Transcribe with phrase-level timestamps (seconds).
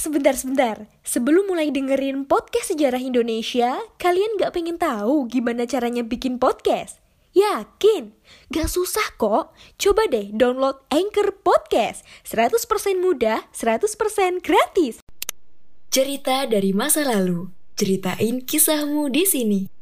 [0.00, 0.88] sebentar-sebentar.
[1.04, 6.98] Sebelum mulai dengerin podcast sejarah Indonesia, kalian gak pengen tahu gimana caranya bikin podcast?
[7.36, 8.16] Yakin?
[8.50, 9.54] Gak susah kok.
[9.78, 12.02] Coba deh download Anchor Podcast.
[12.26, 14.98] 100% mudah, 100% gratis.
[15.92, 17.52] Cerita dari masa lalu.
[17.78, 19.79] Ceritain kisahmu di sini.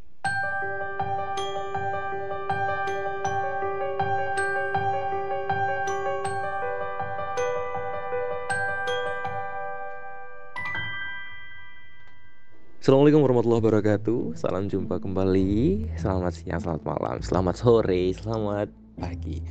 [12.79, 14.39] Assalamualaikum warahmatullahi wabarakatuh.
[14.39, 15.83] Salam jumpa kembali.
[15.99, 19.43] Selamat siang, selamat malam, selamat sore, selamat pagi.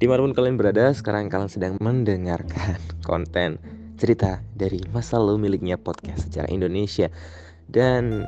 [0.00, 3.60] Di mana pun kalian berada, sekarang kalian sedang mendengarkan konten
[4.00, 7.12] cerita dari masa lalu miliknya podcast sejarah Indonesia.
[7.68, 8.24] Dan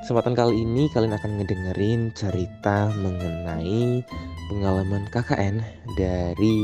[0.00, 4.00] kesempatan kali ini kalian akan ngedengerin cerita mengenai
[4.48, 5.60] pengalaman KKN
[6.00, 6.56] dari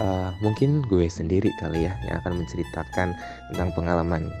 [0.00, 3.12] uh, mungkin gue sendiri kali ya yang akan menceritakan
[3.52, 4.32] tentang pengalaman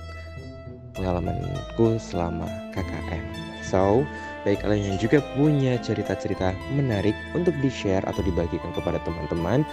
[0.96, 3.22] pengalamanku selama KKN.
[3.62, 4.02] So,
[4.46, 9.66] bagi kalian yang juga punya cerita-cerita menarik untuk di-share atau dibagikan kepada teman-teman,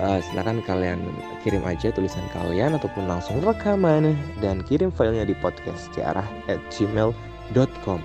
[0.00, 1.00] uh, silakan kalian
[1.42, 8.00] kirim aja tulisan kalian ataupun langsung rekaman dan kirim filenya di podcast at gmail.com.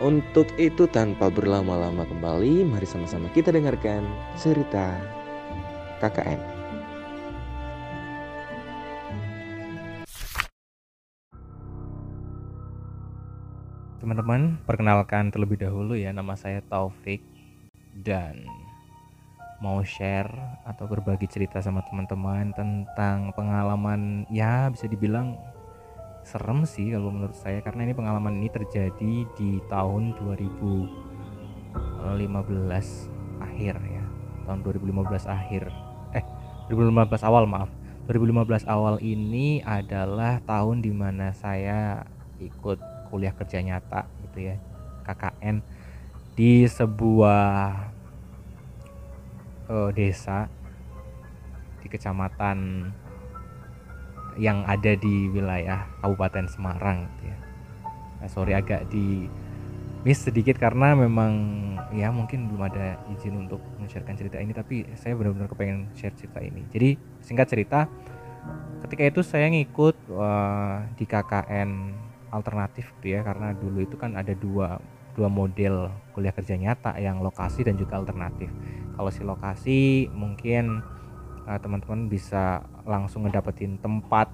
[0.00, 4.08] Untuk itu tanpa berlama-lama kembali, mari sama-sama kita dengarkan
[4.40, 4.96] cerita
[6.00, 6.49] KKN.
[14.10, 17.22] Teman-teman, perkenalkan terlebih dahulu ya, nama saya Taufik.
[17.94, 18.42] Dan
[19.62, 20.34] mau share
[20.66, 25.38] atau berbagi cerita sama teman-teman tentang pengalaman ya bisa dibilang
[26.26, 32.10] serem sih kalau menurut saya karena ini pengalaman ini terjadi di tahun 2015
[33.38, 34.04] akhir ya.
[34.42, 35.70] Tahun 2015 akhir.
[36.18, 36.26] Eh
[36.66, 37.70] 2015 awal maaf.
[38.10, 42.02] 2015 awal ini adalah tahun di mana saya
[42.42, 44.56] ikut kuliah kerja nyata gitu ya
[45.04, 45.60] KKN
[46.38, 47.50] di sebuah
[49.68, 50.46] uh, desa
[51.82, 52.88] di kecamatan
[54.38, 57.38] yang ada di wilayah Kabupaten Semarang gitu ya.
[58.20, 59.26] Nah, sorry agak di
[60.00, 61.32] miss sedikit karena memang
[61.92, 66.40] ya mungkin belum ada izin untuk men-sharekan cerita ini tapi saya benar-benar kepengen share cerita
[66.40, 66.64] ini.
[66.72, 67.84] Jadi singkat cerita
[68.88, 71.70] ketika itu saya ngikut uh, di KKN
[72.30, 74.80] alternatif gitu ya karena dulu itu kan ada dua
[75.14, 78.50] dua model kuliah kerja nyata yang lokasi dan juga alternatif.
[78.94, 80.82] Kalau si lokasi mungkin
[81.44, 84.30] uh, teman-teman bisa langsung ngedapetin tempat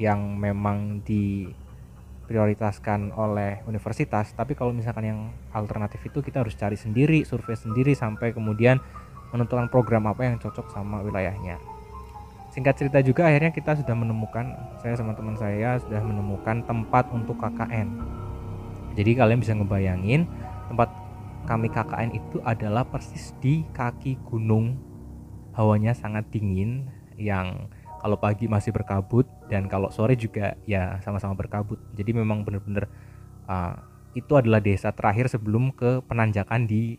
[0.00, 4.32] yang memang diprioritaskan oleh universitas.
[4.32, 8.80] Tapi kalau misalkan yang alternatif itu kita harus cari sendiri, survei sendiri sampai kemudian
[9.32, 11.71] menentukan program apa yang cocok sama wilayahnya
[12.52, 17.40] singkat cerita juga akhirnya kita sudah menemukan saya sama teman saya sudah menemukan tempat untuk
[17.40, 17.88] KKN
[18.92, 20.28] jadi kalian bisa ngebayangin
[20.68, 20.92] tempat
[21.48, 24.78] kami KKN itu adalah persis di kaki gunung.
[25.52, 27.68] Hawanya sangat dingin yang
[28.00, 31.78] kalau pagi masih berkabut dan kalau sore juga ya sama-sama berkabut.
[31.92, 32.88] Jadi memang benar-benar
[33.46, 33.74] uh,
[34.16, 36.96] itu adalah desa terakhir sebelum ke penanjakan di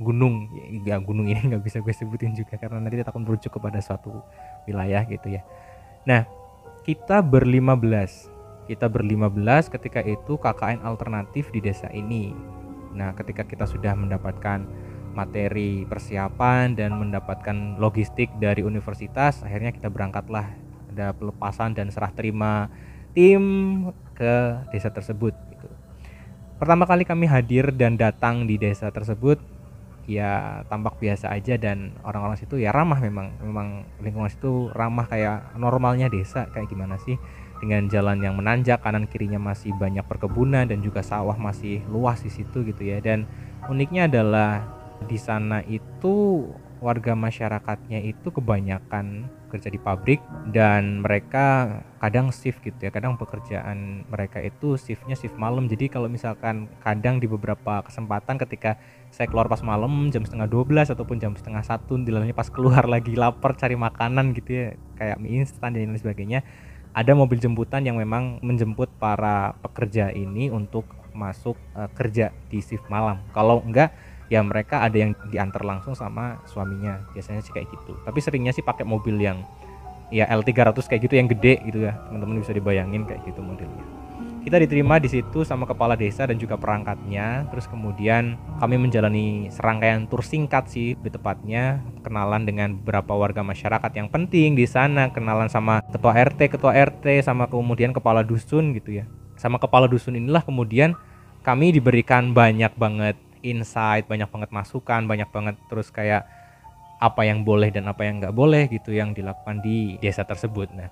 [0.00, 0.50] gunung.
[0.82, 4.24] Ya gunung ini nggak bisa gue sebutin juga karena nanti takut merujuk kepada suatu
[4.66, 5.42] wilayah gitu ya.
[6.08, 6.26] Nah
[6.82, 8.30] kita berlima belas.
[8.66, 12.34] Kita berlima belas ketika itu KKN alternatif di desa ini.
[12.94, 14.64] Nah ketika kita sudah mendapatkan
[15.12, 20.48] materi persiapan dan mendapatkan logistik dari universitas akhirnya kita berangkatlah.
[20.92, 22.68] Ada pelepasan dan serah terima
[23.16, 23.42] tim
[24.12, 25.68] ke desa tersebut gitu.
[26.60, 29.40] Pertama kali kami hadir dan datang di desa tersebut
[30.06, 33.34] ya tampak biasa aja dan orang-orang situ ya ramah memang.
[33.42, 37.16] Memang lingkungan situ ramah kayak normalnya desa kayak gimana sih?
[37.62, 42.30] Dengan jalan yang menanjak kanan kirinya masih banyak perkebunan dan juga sawah masih luas di
[42.30, 42.98] situ gitu ya.
[42.98, 43.24] Dan
[43.70, 44.66] uniknya adalah
[45.06, 46.46] di sana itu
[46.82, 54.08] warga masyarakatnya itu kebanyakan kerja di pabrik dan mereka kadang shift gitu ya kadang pekerjaan
[54.08, 55.68] mereka itu shiftnya shift malam.
[55.68, 58.80] Jadi kalau misalkan kadang di beberapa kesempatan ketika
[59.12, 63.12] saya keluar pas malam jam setengah 12 ataupun jam setengah satu dilalanya pas keluar lagi
[63.12, 64.66] lapar cari makanan gitu ya
[64.96, 66.40] kayak mie instan dan lain sebagainya
[66.92, 72.88] ada mobil jemputan yang memang menjemput para pekerja ini untuk masuk uh, kerja di shift
[72.88, 73.20] malam.
[73.36, 73.92] Kalau enggak
[74.32, 77.04] ya mereka ada yang diantar langsung sama suaminya.
[77.12, 77.92] Biasanya sih kayak gitu.
[78.00, 79.44] Tapi seringnya sih pakai mobil yang
[80.08, 82.00] ya L300 kayak gitu yang gede gitu ya.
[82.08, 83.84] Teman-teman bisa dibayangin kayak gitu modelnya.
[84.42, 87.46] Kita diterima di situ sama kepala desa dan juga perangkatnya.
[87.52, 91.84] Terus kemudian kami menjalani serangkaian tur singkat sih di tepatnya.
[92.00, 95.12] Kenalan dengan beberapa warga masyarakat yang penting di sana.
[95.12, 99.04] Kenalan sama ketua RT ketua RT sama kemudian kepala dusun gitu ya.
[99.36, 100.96] Sama kepala dusun inilah kemudian
[101.46, 106.26] kami diberikan banyak banget insight banyak banget masukan banyak banget terus kayak
[107.02, 110.70] apa yang boleh dan apa yang nggak boleh gitu yang dilakukan di desa tersebut.
[110.70, 110.86] Nah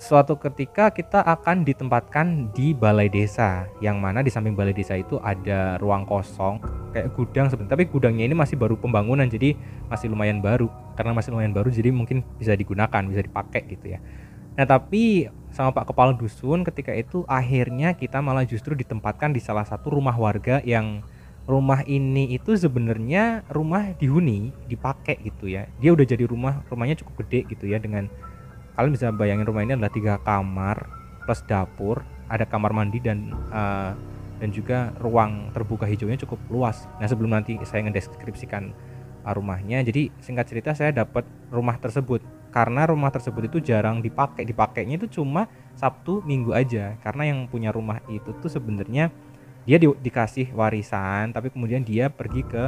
[0.00, 5.20] suatu ketika kita akan ditempatkan di balai desa yang mana di samping balai desa itu
[5.20, 6.56] ada ruang kosong
[6.96, 9.52] kayak gudang sebenarnya tapi gudangnya ini masih baru pembangunan jadi
[9.92, 10.72] masih lumayan baru.
[10.96, 14.00] Karena masih lumayan baru jadi mungkin bisa digunakan bisa dipakai gitu ya.
[14.56, 19.68] Nah tapi sama Pak Kepala Dusun ketika itu akhirnya kita malah justru ditempatkan di salah
[19.68, 21.04] satu rumah warga yang
[21.48, 25.66] rumah ini itu sebenarnya rumah dihuni dipakai gitu ya.
[25.80, 28.06] Dia udah jadi rumah rumahnya cukup gede gitu ya dengan
[28.76, 30.88] kalian bisa bayangin rumah ini adalah tiga kamar
[31.24, 32.00] plus dapur
[32.30, 33.92] ada kamar mandi dan uh,
[34.40, 36.88] dan juga ruang terbuka hijaunya cukup luas.
[36.96, 38.72] Nah sebelum nanti saya ngedeskripsikan
[39.26, 42.24] uh, rumahnya jadi singkat cerita saya dapat rumah tersebut.
[42.50, 45.46] Karena rumah tersebut itu jarang dipakai dipakainya itu cuma
[45.78, 46.98] Sabtu Minggu aja.
[46.98, 49.14] Karena yang punya rumah itu tuh sebenarnya
[49.68, 52.64] dia di, dikasih warisan tapi kemudian dia pergi ke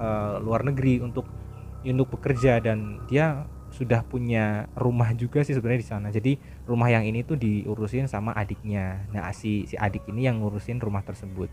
[0.00, 1.28] uh, luar negeri untuk
[1.80, 6.08] untuk bekerja dan dia sudah punya rumah juga sih sebenarnya di sana.
[6.10, 9.06] Jadi rumah yang ini tuh diurusin sama adiknya.
[9.14, 11.48] Nah si si adik ini yang ngurusin rumah tersebut.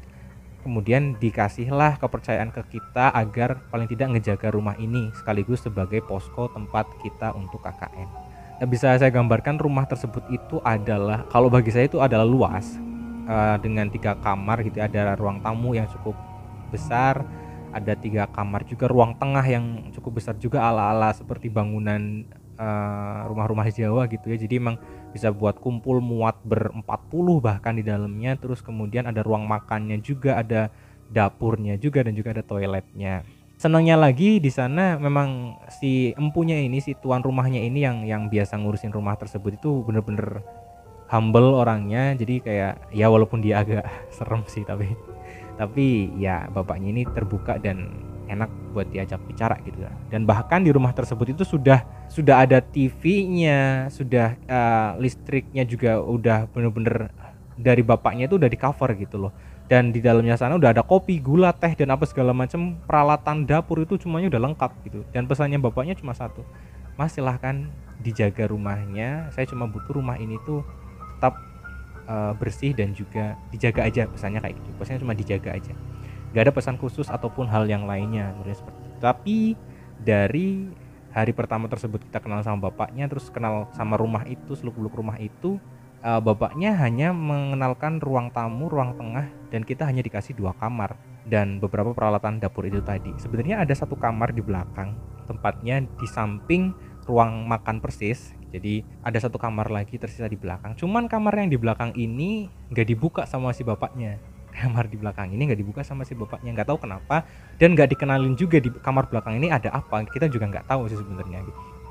[0.65, 6.89] Kemudian dikasihlah kepercayaan ke kita agar paling tidak ngejaga rumah ini sekaligus sebagai posko tempat
[6.99, 8.09] kita untuk KKN.
[8.57, 12.81] Nah, bisa saya gambarkan rumah tersebut itu adalah kalau bagi saya itu adalah luas
[13.29, 14.89] uh, dengan tiga kamar gitu ya.
[14.89, 16.15] ada ruang tamu yang cukup
[16.71, 17.27] besar
[17.75, 22.25] ada tiga kamar juga ruang tengah yang cukup besar juga ala-ala seperti bangunan
[22.57, 24.37] uh, rumah-rumah Jawa gitu ya.
[24.39, 24.81] Jadi emang
[25.13, 28.35] bisa buat kumpul muat berempat puluh bahkan di dalamnya.
[28.39, 30.73] Terus kemudian ada ruang makannya juga ada
[31.07, 33.23] dapurnya juga dan juga ada toiletnya.
[33.57, 38.53] Senangnya lagi di sana memang si empunya ini si tuan rumahnya ini yang yang biasa
[38.61, 40.45] ngurusin rumah tersebut itu bener-bener
[41.07, 44.91] humble orangnya jadi kayak ya walaupun dia agak serem sih tapi
[45.57, 47.89] tapi ya bapaknya ini terbuka dan
[48.27, 49.91] enak buat diajak bicara gitu ya.
[50.11, 51.81] Dan bahkan di rumah tersebut itu sudah
[52.11, 57.09] sudah ada TV-nya, sudah uh, listriknya juga udah bener-bener
[57.57, 59.33] dari bapaknya itu udah di cover gitu loh.
[59.67, 63.83] Dan di dalamnya sana udah ada kopi, gula, teh dan apa segala macam peralatan dapur
[63.83, 64.99] itu semuanya udah lengkap gitu.
[65.11, 66.45] Dan pesannya bapaknya cuma satu.
[66.95, 67.67] Mas silahkan
[67.99, 69.27] dijaga rumahnya.
[69.35, 70.63] Saya cuma butuh rumah ini tuh
[72.07, 74.69] uh, bersih dan juga dijaga aja pesannya kayak gitu.
[74.79, 75.73] Pesannya cuma dijaga aja.
[76.33, 78.97] Nggak ada pesan khusus ataupun hal yang lainnya seperti itu.
[78.97, 79.37] tapi
[80.01, 80.67] dari
[81.13, 85.17] hari pertama tersebut kita kenal sama bapaknya terus kenal sama rumah itu seluk beluk rumah
[85.17, 85.57] itu
[86.05, 90.93] uh, bapaknya hanya mengenalkan ruang tamu ruang tengah dan kita hanya dikasih dua kamar
[91.27, 93.11] dan beberapa peralatan dapur itu tadi.
[93.19, 94.95] Sebenarnya ada satu kamar di belakang
[95.27, 96.71] tempatnya di samping
[97.03, 100.73] ruang makan persis jadi ada satu kamar lagi tersisa di belakang.
[100.79, 104.15] Cuman kamar yang di belakang ini nggak dibuka sama si bapaknya.
[104.57, 106.55] Kamar di belakang ini nggak dibuka sama si bapaknya.
[106.55, 107.27] Nggak tahu kenapa.
[107.59, 110.01] Dan nggak dikenalin juga di kamar belakang ini ada apa.
[110.07, 111.43] Kita juga nggak tahu sih sebenarnya.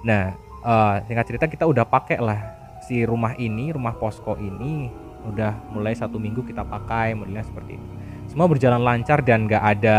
[0.02, 2.40] Nah uh, singkat cerita kita udah pakai lah
[2.82, 4.88] si rumah ini rumah posko ini.
[5.26, 7.88] Udah mulai satu minggu kita pakai modelnya seperti itu
[8.26, 9.98] semua berjalan lancar dan nggak ada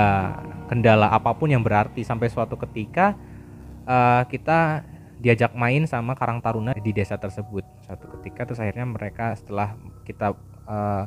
[0.68, 2.04] kendala apa pun yang berarti.
[2.04, 3.16] Sampai suatu ketika
[3.88, 4.84] uh, kita
[5.18, 7.66] diajak main sama Karang Taruna di desa tersebut.
[7.86, 9.74] Satu ketika terus akhirnya mereka setelah
[10.06, 10.38] kita
[10.70, 11.04] uh,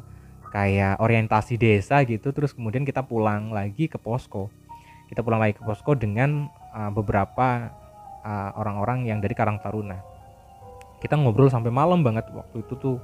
[0.50, 4.50] kayak orientasi desa gitu terus kemudian kita pulang lagi ke posko.
[5.06, 7.70] Kita pulang lagi ke posko dengan uh, beberapa
[8.22, 9.98] uh, orang-orang yang dari Karang Taruna.
[11.00, 12.28] Kita ngobrol sampai malam banget.
[12.34, 12.96] Waktu itu tuh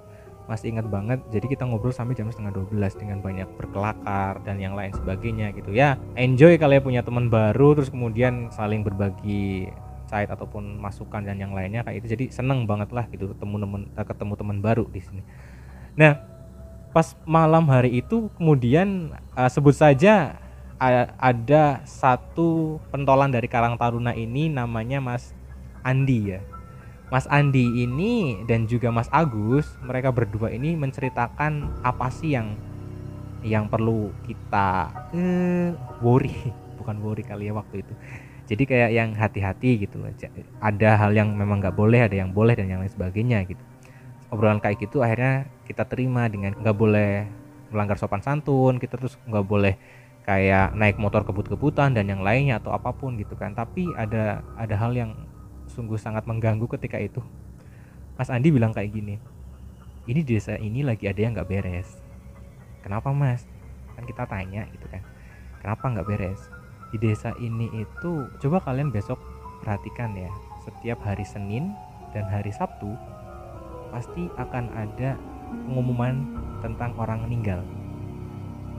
[0.46, 1.18] masih ingat banget.
[1.34, 5.75] Jadi kita ngobrol sampai jam setengah 12 dengan banyak berkelakar dan yang lain sebagainya gitu.
[5.75, 9.70] Ya enjoy kalian punya teman baru terus kemudian saling berbagi
[10.06, 13.82] insight ataupun masukan dan yang lainnya kayak itu jadi seneng banget lah gitu ketemu temen
[13.90, 15.22] eh, ketemu teman baru di sini.
[15.98, 16.22] Nah
[16.94, 20.38] pas malam hari itu kemudian uh, sebut saja
[21.18, 25.34] ada satu pentolan dari Karang Taruna ini namanya Mas
[25.82, 26.40] Andi ya.
[27.10, 32.54] Mas Andi ini dan juga Mas Agus mereka berdua ini menceritakan apa sih yang
[33.42, 35.70] yang perlu kita uh,
[36.04, 36.36] worry.
[36.78, 37.92] Bukan worry kali ya waktu itu
[38.46, 39.98] jadi kayak yang hati-hati gitu
[40.62, 43.58] ada hal yang memang nggak boleh ada yang boleh dan yang lain sebagainya gitu.
[44.30, 47.26] Obrolan kayak gitu akhirnya kita terima dengan nggak boleh
[47.74, 49.74] melanggar sopan santun kita terus nggak boleh
[50.22, 53.50] kayak naik motor kebut-kebutan dan yang lainnya atau apa pun gitu kan.
[53.54, 55.10] Tapi ada ada hal yang
[55.66, 57.18] sungguh sangat mengganggu ketika itu.
[58.14, 59.18] Mas Andi bilang kayak gini
[60.06, 61.98] ini di desa ini lagi ada yang nggak beres.
[62.86, 63.42] Kenapa mas?
[63.98, 65.02] Kan kita tanya gitu kan.
[65.58, 66.55] Kenapa nggak beres
[66.94, 69.18] di desa ini itu coba kalian besok
[69.62, 70.30] perhatikan ya.
[70.62, 71.74] Setiap hari Senin
[72.14, 72.94] dan hari Sabtu
[73.90, 75.18] pasti akan ada
[75.66, 76.26] pengumuman
[76.62, 77.62] tentang orang meninggal.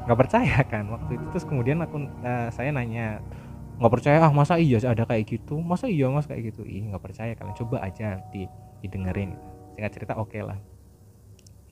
[0.08, 0.88] Nggak percaya kan?
[0.88, 3.20] Waktu itu terus kemudian aku uh, saya nanya
[3.80, 4.18] nggak percaya?
[4.24, 5.60] Ah masa iya ada kayak gitu?
[5.60, 6.64] Masa iya mas kayak gitu?
[6.64, 8.48] Ih nggak percaya kalian coba aja di
[8.80, 9.36] didengerin.
[9.76, 10.60] Singkat cerita oke okay lah.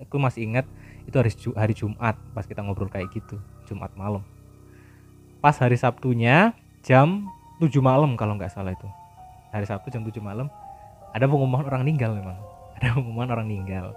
[0.03, 0.67] Aku masih ingat
[1.07, 3.39] itu hari hari Jumat pas kita ngobrol kayak gitu
[3.69, 4.25] Jumat malam
[5.45, 7.29] pas hari Sabtunya jam
[7.61, 8.89] 7 malam kalau nggak salah itu.
[9.53, 10.49] Hari Sabtu jam 7 malam
[11.13, 12.33] ada pengumuman orang meninggal memang.
[12.81, 13.93] Ada pengumuman orang meninggal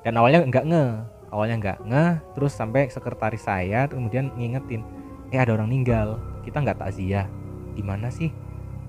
[0.00, 0.84] dan awalnya nggak nge
[1.30, 4.82] awalnya nggak nge terus sampai sekretaris saya kemudian ngingetin
[5.30, 7.28] eh ada orang meninggal kita nggak takziah.
[7.76, 8.32] Di mana sih?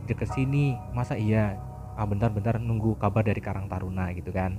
[0.08, 1.60] Deket sini masa iya?
[1.94, 4.58] Ah bentar-bentar nunggu kabar dari Karang Taruna gitu kan.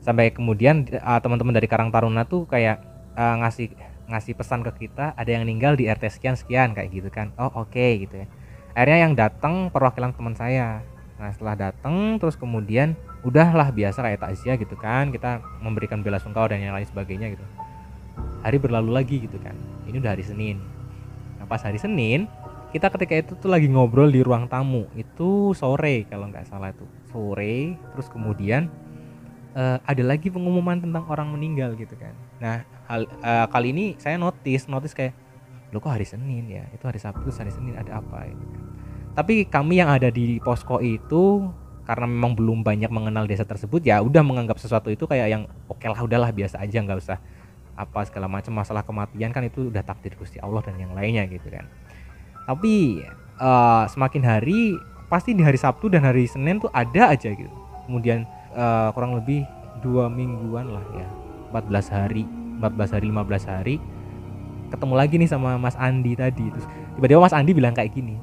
[0.00, 2.82] Sampai kemudian uh, teman-teman dari Karang Taruna tuh kayak
[3.14, 3.70] uh, ngasih
[4.10, 7.30] ngasih pesan ke kita ada yang meninggal di RT sekian sekian kayak gitu kan.
[7.38, 8.26] Oh oke okay, gitu ya.
[8.74, 10.82] Akhirnya yang datang perwakilan teman saya.
[11.16, 15.14] Nah setelah datang terus kemudian udahlah biasa kayak takziah gitu kan.
[15.14, 17.46] Kita memberikan bela sungkawa dan yang lain sebagainya gitu.
[18.42, 19.54] Hari berlalu lagi gitu kan.
[19.86, 20.58] Ini udah hari Senin.
[21.38, 22.26] Nah pas hari Senin
[22.70, 24.90] kita ketika itu tuh lagi ngobrol di ruang tamu.
[24.98, 26.90] Itu sore kalau nggak salah tuh.
[27.10, 28.70] Sore terus kemudian
[29.54, 32.14] uh, ada lagi pengumuman tentang orang meninggal gitu kan.
[32.38, 35.14] Nah hal uh, kali ini saya notice notice kayak
[35.70, 36.66] lo kok hari Senin ya?
[36.74, 38.26] Itu hari Sabtu hari Senin ada apa?
[38.26, 38.62] Gitu kan.
[39.14, 41.46] Tapi kami yang ada di posko itu
[41.86, 45.78] karena memang belum banyak mengenal desa tersebut ya udah menganggap sesuatu itu kayak yang oke
[45.78, 47.18] okay lah udahlah biasa aja nggak usah
[47.74, 51.46] apa segala macam masalah kematian kan itu udah takdir Gusti Allah dan yang lainnya gitu
[51.50, 51.70] kan.
[52.46, 53.06] Tapi
[53.38, 54.74] uh, semakin hari
[55.06, 57.54] pasti di hari Sabtu dan hari Senin tuh ada aja gitu.
[57.86, 59.46] Kemudian uh, kurang lebih
[59.80, 61.08] dua mingguan lah ya
[61.50, 62.28] 14 hari
[62.60, 63.76] 14 hari 15 hari
[64.70, 66.46] ketemu lagi nih sama Mas Andi tadi.
[66.46, 68.16] Terus tiba-tiba Mas Andi bilang kayak gini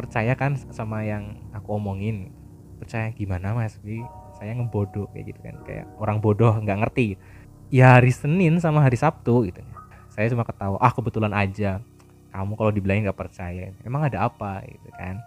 [0.00, 2.32] percaya kan sama yang aku omongin?
[2.80, 3.76] Percaya gimana mas?
[3.84, 4.00] Bi
[4.40, 5.60] saya ngebodoh kayak gitu kan.
[5.68, 7.20] Kayak orang bodoh nggak ngerti.
[7.68, 9.60] Ya hari Senin sama hari Sabtu gitu.
[10.08, 11.84] Saya cuma ketawa ah kebetulan aja.
[12.32, 13.76] Kamu kalau dibilangin nggak percaya.
[13.84, 14.64] Emang ada apa?
[14.64, 15.20] Gitu kan.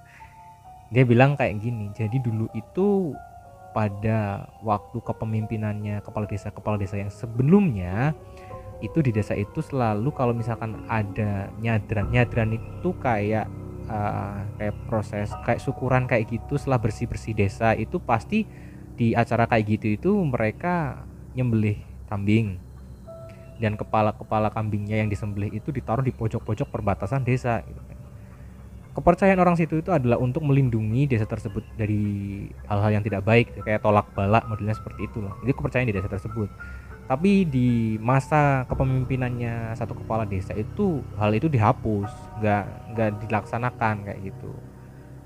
[0.90, 3.14] Dia bilang kayak gini jadi dulu itu
[3.74, 8.14] pada waktu kepemimpinannya kepala desa kepala desa yang sebelumnya
[8.80, 13.50] itu di desa itu selalu kalau misalkan ada nyadran nyadran itu kayak
[13.90, 18.46] uh, kayak proses kayak syukuran kayak gitu setelah bersih bersih desa itu pasti
[18.94, 22.62] di acara kayak gitu itu mereka nyembelih kambing
[23.58, 28.03] dan kepala-kepala kambingnya yang disembelih itu ditaruh di pojok-pojok perbatasan desa gitu kan.
[28.94, 33.82] Kepercayaan orang situ itu adalah untuk melindungi desa tersebut dari hal-hal yang tidak baik kayak
[33.82, 35.34] tolak balak modelnya seperti itu loh.
[35.42, 36.46] Itu kepercayaan di desa tersebut.
[37.10, 44.20] Tapi di masa kepemimpinannya satu kepala desa itu hal itu dihapus nggak nggak dilaksanakan kayak
[44.30, 44.54] gitu.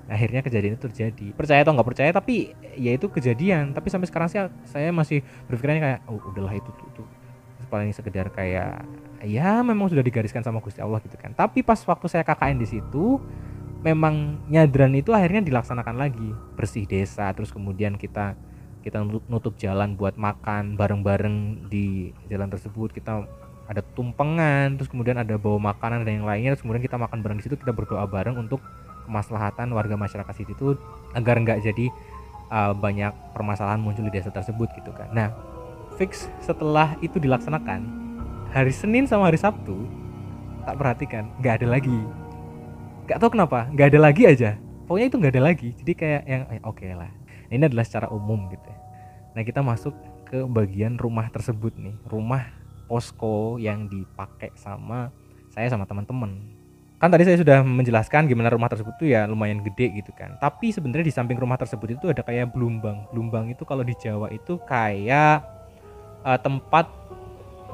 [0.08, 1.26] Akhirnya kejadian itu terjadi.
[1.36, 3.76] Percaya atau nggak percaya tapi ya itu kejadian.
[3.76, 7.08] Tapi sampai sekarang sih saya masih berpikirannya kayak oh udahlah itu tuh, tuh.
[7.68, 8.80] paling sekedar kayak
[9.28, 11.36] ya memang sudah digariskan sama Gusti Allah gitu kan.
[11.36, 13.20] Tapi pas waktu saya KKN di situ
[13.82, 16.30] memang nyadran itu akhirnya dilaksanakan lagi.
[16.58, 18.34] Bersih desa terus kemudian kita
[18.82, 22.94] kita nutup jalan buat makan bareng-bareng di jalan tersebut.
[22.94, 23.26] Kita
[23.68, 27.38] ada tumpengan terus kemudian ada bawa makanan dan yang lainnya terus kemudian kita makan bareng
[27.38, 28.64] di situ kita berdoa bareng untuk
[29.04, 30.76] kemaslahatan warga masyarakat situ
[31.12, 31.92] agar nggak jadi
[32.48, 35.12] uh, banyak permasalahan muncul di desa tersebut gitu kan.
[35.12, 35.28] Nah
[36.00, 37.84] fix setelah itu dilaksanakan
[38.56, 39.84] hari Senin sama hari Sabtu
[40.64, 42.00] tak perhatikan nggak ada lagi
[43.08, 44.60] nggak tahu kenapa nggak ada lagi aja.
[44.84, 45.68] Pokoknya itu nggak ada lagi.
[45.80, 47.08] Jadi kayak yang eh, oke okay lah
[47.48, 48.78] ini adalah secara umum gitu ya.
[49.32, 49.96] Nah kita masuk
[50.28, 51.96] ke bagian rumah tersebut nih.
[52.04, 52.44] Rumah
[52.84, 55.08] posko yang dipakai sama
[55.48, 56.36] saya sama teman-teman.
[56.98, 60.36] Kan tadi saya sudah menjelaskan gimana rumah tersebut tuh ya lumayan gede gitu kan.
[60.36, 64.28] Tapi sebenarnya di samping rumah tersebut itu ada kayak belumbang belumbang itu kalau di Jawa
[64.28, 65.40] itu kayak
[66.28, 67.07] uh, tempat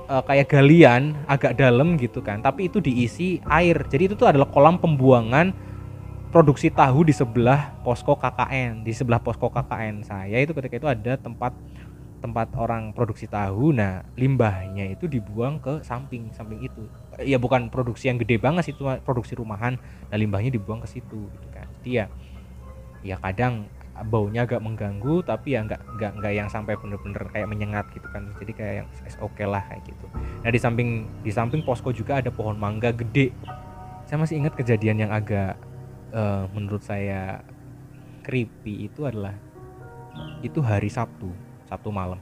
[0.08, 2.40] uh, kayak galian agak dalam gitu kan.
[2.40, 3.84] Tapi itu diisi air.
[3.88, 5.54] Jadi itu tuh adalah kolam pembuangan
[6.34, 11.14] produksi tahu di sebelah posko KKN di sebelah posko KKN saya itu ketika itu ada
[11.14, 11.54] tempat
[12.18, 13.70] tempat orang produksi tahu.
[13.70, 16.90] Nah limbahnya itu dibuang ke samping samping itu.
[17.22, 19.78] Ya bukan produksi yang gede banget sih itu produksi rumahan.
[20.10, 21.70] Nah limbahnya dibuang ke situ gitu kan.
[21.78, 22.06] Jadi ya
[23.04, 23.70] ya kadang
[24.02, 28.26] baunya agak mengganggu tapi ya nggak nggak nggak yang sampai bener-bener kayak menyengat gitu kan.
[28.42, 28.88] Jadi kayak yang
[29.22, 30.06] oke okay lah kayak gitu.
[30.42, 33.30] Nah di samping di samping posko juga ada pohon mangga gede.
[34.10, 35.54] Saya masih ingat kejadian yang agak
[36.10, 37.46] uh, menurut saya
[38.26, 39.38] creepy itu adalah
[40.42, 41.30] itu hari Sabtu
[41.70, 42.18] Sabtu malam.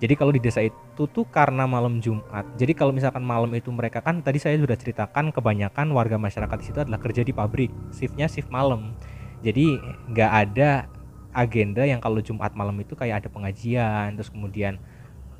[0.00, 4.00] Jadi kalau di desa itu tuh karena malam Jumat jadi kalau misalkan malam itu mereka
[4.00, 8.24] kan tadi saya sudah ceritakan kebanyakan warga masyarakat di situ adalah kerja di pabrik shiftnya
[8.24, 8.96] shift malam.
[9.44, 9.76] Jadi
[10.12, 10.88] nggak ada
[11.30, 14.78] agenda yang kalau Jumat malam itu kayak ada pengajian terus kemudian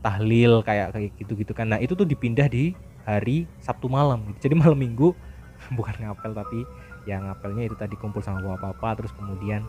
[0.00, 1.68] tahlil kayak kayak gitu-gitu kan.
[1.68, 2.73] Nah itu tuh dipindah di
[3.04, 5.12] hari Sabtu malam jadi malam minggu
[5.76, 6.62] bukan ngapel tapi
[7.09, 9.64] ya ngapelnya itu tadi kumpul sama bapak-bapak terus kemudian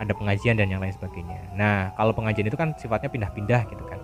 [0.00, 1.52] ada pengajian dan yang lain sebagainya.
[1.54, 4.00] Nah kalau pengajian itu kan sifatnya pindah-pindah gitu kan.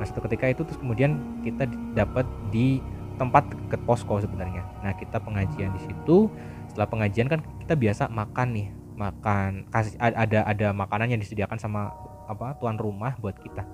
[0.00, 2.80] Nah satu ketika itu terus kemudian kita dapat di
[3.20, 4.64] tempat deket posko sebenarnya.
[4.80, 6.32] Nah kita pengajian di situ.
[6.72, 8.68] Setelah pengajian kan kita biasa makan nih
[9.02, 11.90] makan kasih ada ada makanan yang disediakan sama
[12.30, 13.66] apa tuan rumah buat kita.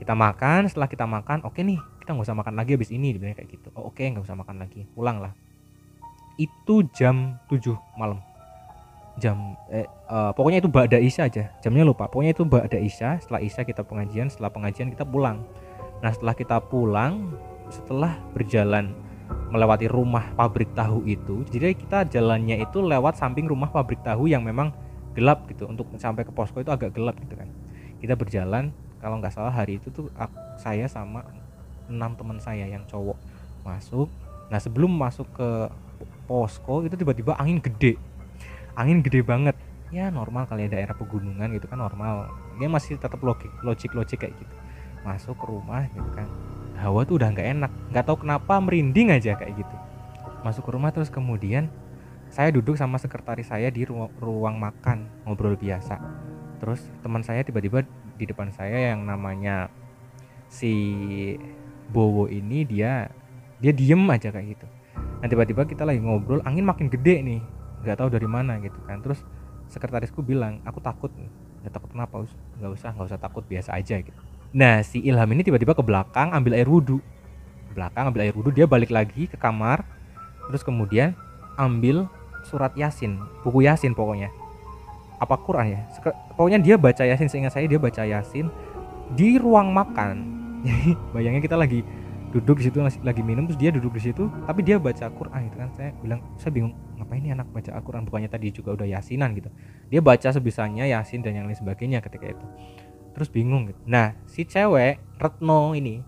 [0.00, 3.36] Kita makan setelah kita makan oke nih kita nggak usah makan lagi habis ini dibilang
[3.36, 3.68] kayak gitu.
[3.76, 4.84] Oh, oke nggak usah makan lagi.
[4.92, 5.32] Pulang lah.
[6.40, 8.18] Itu jam 7 malam.
[9.20, 11.54] Jam eh, uh, pokoknya itu Ba'da Isya aja.
[11.62, 12.10] Jamnya lupa.
[12.10, 15.46] Pokoknya itu Ba'da Isya setelah Isya kita pengajian setelah pengajian kita pulang.
[16.02, 17.32] Nah setelah kita pulang
[17.72, 18.92] setelah berjalan
[19.52, 21.44] melewati rumah pabrik tahu itu.
[21.48, 24.72] Jadi kita jalannya itu lewat samping rumah pabrik tahu yang memang
[25.12, 25.68] gelap gitu.
[25.68, 27.48] Untuk sampai ke posko itu agak gelap gitu kan.
[28.00, 30.08] Kita berjalan kalau nggak salah hari itu tuh
[30.56, 31.24] saya sama
[31.88, 33.16] enam teman saya yang cowok
[33.64, 34.08] masuk.
[34.48, 35.48] Nah sebelum masuk ke
[36.24, 38.00] posko itu tiba-tiba angin gede.
[38.74, 39.56] Angin gede banget.
[39.92, 42.32] Ya normal kali ya daerah pegunungan gitu kan normal.
[42.58, 44.54] Dia masih tetap logik logik logik kayak gitu.
[45.04, 46.26] Masuk ke rumah gitu kan
[46.78, 47.70] hawa tuh udah nggak enak.
[47.94, 49.76] Nggak tahu kenapa merinding aja kayak gitu.
[50.42, 51.70] Masuk ke rumah terus kemudian
[52.28, 56.00] saya duduk sama sekretaris saya di ruang, ruang makan ngobrol biasa.
[56.58, 57.86] Terus teman saya tiba-tiba
[58.18, 59.70] di depan saya yang namanya
[60.50, 60.72] si
[61.90, 63.10] Bowo ini dia
[63.62, 64.66] dia diem aja kayak gitu.
[64.94, 67.40] Nah tiba-tiba kita lagi ngobrol angin makin gede nih.
[67.84, 68.98] Nggak tahu dari mana gitu kan.
[69.00, 69.22] Terus
[69.70, 71.10] sekretarisku bilang aku takut
[71.64, 72.28] nggak takut kenapa
[72.60, 74.20] nggak usah nggak usah takut biasa aja gitu
[74.54, 77.02] nah si Ilham ini tiba-tiba ke belakang ambil air wudhu.
[77.74, 79.82] Belakang ambil air wudhu dia balik lagi ke kamar
[80.46, 81.18] terus kemudian
[81.58, 82.06] ambil
[82.46, 84.30] surat yasin buku yasin pokoknya.
[85.18, 85.80] Apa Quran ya?
[86.38, 88.46] Pokoknya dia baca yasin seingat saya dia baca yasin
[89.18, 90.22] di ruang makan.
[91.14, 91.82] Bayangnya kita lagi
[92.30, 95.56] duduk di situ lagi minum terus dia duduk di situ tapi dia baca Quran gitu
[95.58, 95.68] kan.
[95.74, 98.06] Saya bilang saya bingung ngapain ini anak baca Al-Quran?
[98.06, 99.50] Bukannya tadi juga udah yasinan gitu.
[99.90, 102.46] Dia baca sebisanya yasin dan yang lain sebagainya ketika itu
[103.14, 106.02] terus bingung gitu nah si cewek Retno ini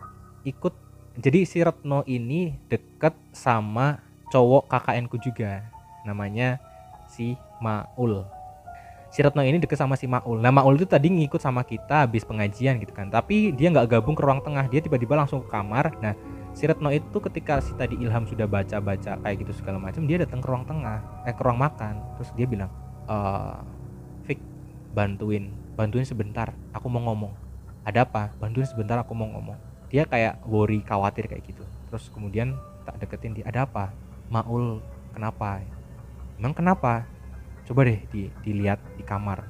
[0.45, 0.75] ikut
[1.17, 5.65] jadi si Retno ini deket sama cowok KKN ku juga
[6.05, 6.61] namanya
[7.09, 8.27] si Maul
[9.17, 10.45] si Retno ini deket sama si Maul.
[10.45, 13.09] Nah Maul itu tadi ngikut sama kita habis pengajian gitu kan.
[13.09, 14.69] Tapi dia nggak gabung ke ruang tengah.
[14.69, 15.97] Dia tiba-tiba langsung ke kamar.
[16.05, 16.13] Nah
[16.57, 20.41] si Retno itu ketika si tadi Ilham sudah baca-baca kayak gitu segala macam, dia datang
[20.41, 22.01] ke ruang tengah, eh ke ruang makan.
[22.17, 22.73] Terus dia bilang,
[23.05, 23.17] e,
[24.25, 24.41] Fik
[24.97, 26.57] bantuin, bantuin sebentar.
[26.73, 27.37] Aku mau ngomong.
[27.85, 28.33] Ada apa?
[28.41, 28.97] Bantuin sebentar.
[29.05, 29.61] Aku mau ngomong.
[29.93, 31.63] Dia kayak worry, khawatir kayak gitu.
[31.93, 32.57] Terus kemudian
[32.89, 33.47] tak deketin dia.
[33.47, 33.93] Ada apa?
[34.33, 34.83] Maul
[35.15, 35.63] kenapa?
[36.41, 37.07] Emang kenapa?
[37.67, 39.43] coba deh di, dilihat di kamar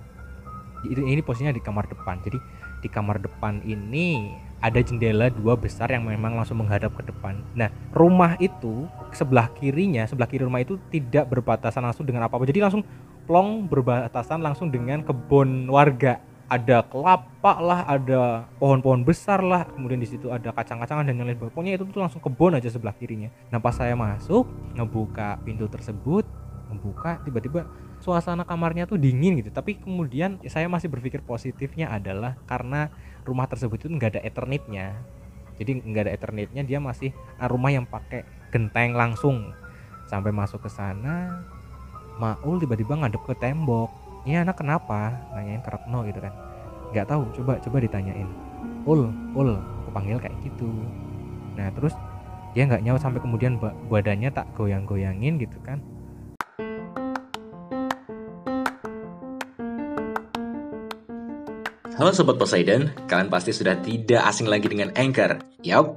[0.88, 2.40] ini, posisinya di kamar depan jadi
[2.80, 4.32] di kamar depan ini
[4.64, 10.08] ada jendela dua besar yang memang langsung menghadap ke depan nah rumah itu sebelah kirinya
[10.08, 12.82] sebelah kiri rumah itu tidak berbatasan langsung dengan apa apa jadi langsung
[13.26, 20.06] plong berbatasan langsung dengan kebun warga ada kelapa lah, ada pohon-pohon besar lah, kemudian di
[20.06, 21.42] situ ada kacang-kacangan dan yang lain.
[21.42, 23.34] Pokoknya itu tuh langsung kebun aja sebelah kirinya.
[23.50, 24.46] Nah pas saya masuk,
[24.78, 26.22] ngebuka pintu tersebut,
[26.70, 27.66] ngebuka tiba-tiba
[28.02, 32.92] suasana kamarnya tuh dingin gitu tapi kemudian saya masih berpikir positifnya adalah karena
[33.24, 35.00] rumah tersebut itu nggak ada ethernetnya
[35.56, 39.56] jadi nggak ada ethernetnya dia masih ah, rumah yang pakai genteng langsung
[40.06, 41.42] sampai masuk ke sana
[42.16, 43.92] Maul tiba-tiba ngadep ke tembok.
[44.24, 45.12] Ini anak kenapa?
[45.36, 46.32] Nanyain ke Retno gitu kan.
[46.90, 48.28] Nggak tahu coba coba ditanyain.
[48.88, 50.64] Ul ul aku panggil kayak gitu.
[51.60, 51.92] Nah terus
[52.56, 53.60] dia nggak nyawa sampai kemudian
[53.92, 55.84] badannya tak goyang-goyangin gitu kan.
[61.96, 65.40] Halo Sobat Poseidon, kalian pasti sudah tidak asing lagi dengan Anchor.
[65.64, 65.96] Yap,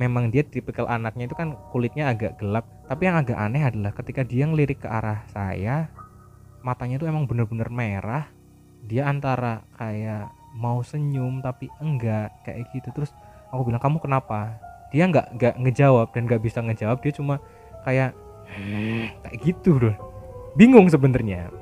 [0.00, 2.64] memang dia tipikal anaknya itu kan kulitnya agak gelap.
[2.88, 5.92] Tapi yang agak aneh adalah ketika dia ngelirik ke arah saya
[6.64, 8.24] matanya itu emang bener-bener merah.
[8.88, 12.88] Dia antara kayak mau senyum tapi enggak kayak gitu.
[12.96, 13.12] Terus
[13.52, 14.56] aku bilang kamu kenapa?
[14.88, 16.98] Dia nggak nggak ngejawab dan nggak bisa ngejawab.
[17.04, 17.36] Dia cuma
[17.84, 18.16] kayak
[19.20, 19.96] kayak gitu loh
[20.56, 21.52] bingung sebenarnya.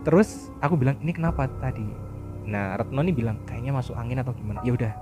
[0.00, 1.84] Terus aku bilang ini kenapa tadi?
[2.48, 4.64] Nah Retno nih bilang kayaknya masuk angin atau gimana.
[4.64, 4.92] Ya udah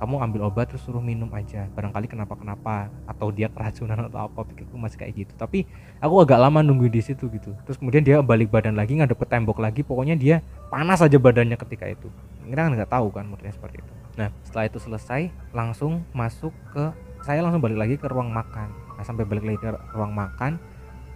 [0.00, 1.68] kamu ambil obat terus suruh minum aja.
[1.76, 5.32] Barangkali kenapa kenapa atau dia keracunan atau apa pikirku masih kayak gitu.
[5.36, 5.68] Tapi
[6.00, 7.52] aku agak lama nunggu di situ gitu.
[7.68, 10.40] Terus kemudian dia balik badan lagi ngadep ke tembok lagi pokoknya dia
[10.72, 12.08] panas aja badannya ketika itu.
[12.48, 13.92] Kita kan nggak tahu kan modelnya seperti itu.
[14.16, 18.72] Nah setelah itu selesai langsung masuk ke saya langsung balik lagi ke ruang makan.
[18.96, 20.56] Nah sampai balik lagi ke ruang makan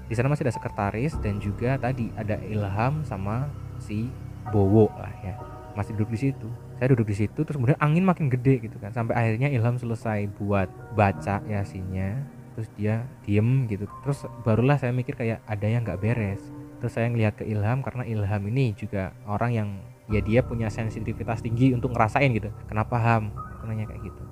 [0.04, 3.48] di sana masih ada sekretaris dan juga tadi ada Ilham sama
[3.80, 4.12] si
[4.52, 5.34] Bowo lah ya
[5.74, 6.48] masih duduk di situ.
[6.78, 8.94] Saya duduk di situ terus kemudian angin makin gede gitu kan.
[8.94, 12.22] Sampai akhirnya Ilham selesai buat baca yasinnya
[12.54, 13.90] terus dia diem gitu.
[14.06, 16.42] Terus barulah saya mikir kayak ada yang nggak beres.
[16.78, 19.68] Terus saya ngelihat ke Ilham karena Ilham ini juga orang yang
[20.06, 22.54] ya dia punya sensitivitas tinggi untuk ngerasain gitu.
[22.70, 23.34] Kenapa Ham?
[23.58, 24.24] Aku nanya kayak gitu.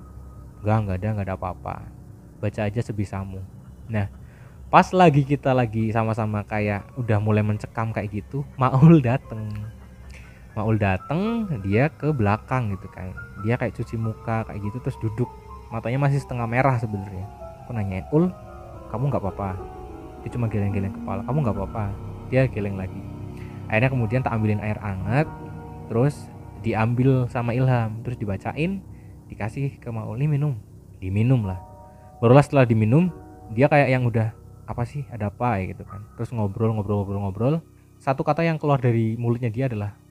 [0.63, 1.75] Enggak enggak ada enggak ada apa-apa.
[2.39, 3.43] Baca aja sebisamu.
[3.91, 4.07] Nah
[4.73, 9.53] pas lagi kita lagi sama-sama kayak udah mulai mencekam kayak gitu Maul dateng
[10.53, 13.09] Maul dateng dia ke belakang gitu kan.
[13.41, 15.29] Dia kayak cuci muka kayak gitu terus duduk.
[15.73, 17.25] Matanya masih setengah merah sebenarnya.
[17.65, 18.29] Aku nanyain Ul
[18.93, 19.57] kamu nggak apa-apa?
[20.21, 21.85] Dia cuma geleng-geleng kepala kamu nggak apa-apa?
[22.29, 23.01] Dia geleng lagi.
[23.65, 25.25] Akhirnya kemudian tak ambilin air hangat
[25.89, 26.29] terus
[26.61, 28.05] diambil sama Ilham.
[28.05, 28.85] Terus dibacain
[29.33, 30.53] dikasih ke Maul ini minum.
[31.01, 31.57] Diminum lah.
[32.21, 33.09] Barulah setelah diminum
[33.57, 34.37] dia kayak yang udah
[34.69, 35.01] apa sih?
[35.09, 35.57] Ada apa?
[35.65, 36.05] Gitu kan.
[36.13, 37.55] Terus ngobrol ngobrol ngobrol ngobrol.
[37.97, 40.02] Satu kata yang keluar dari mulutnya dia adalah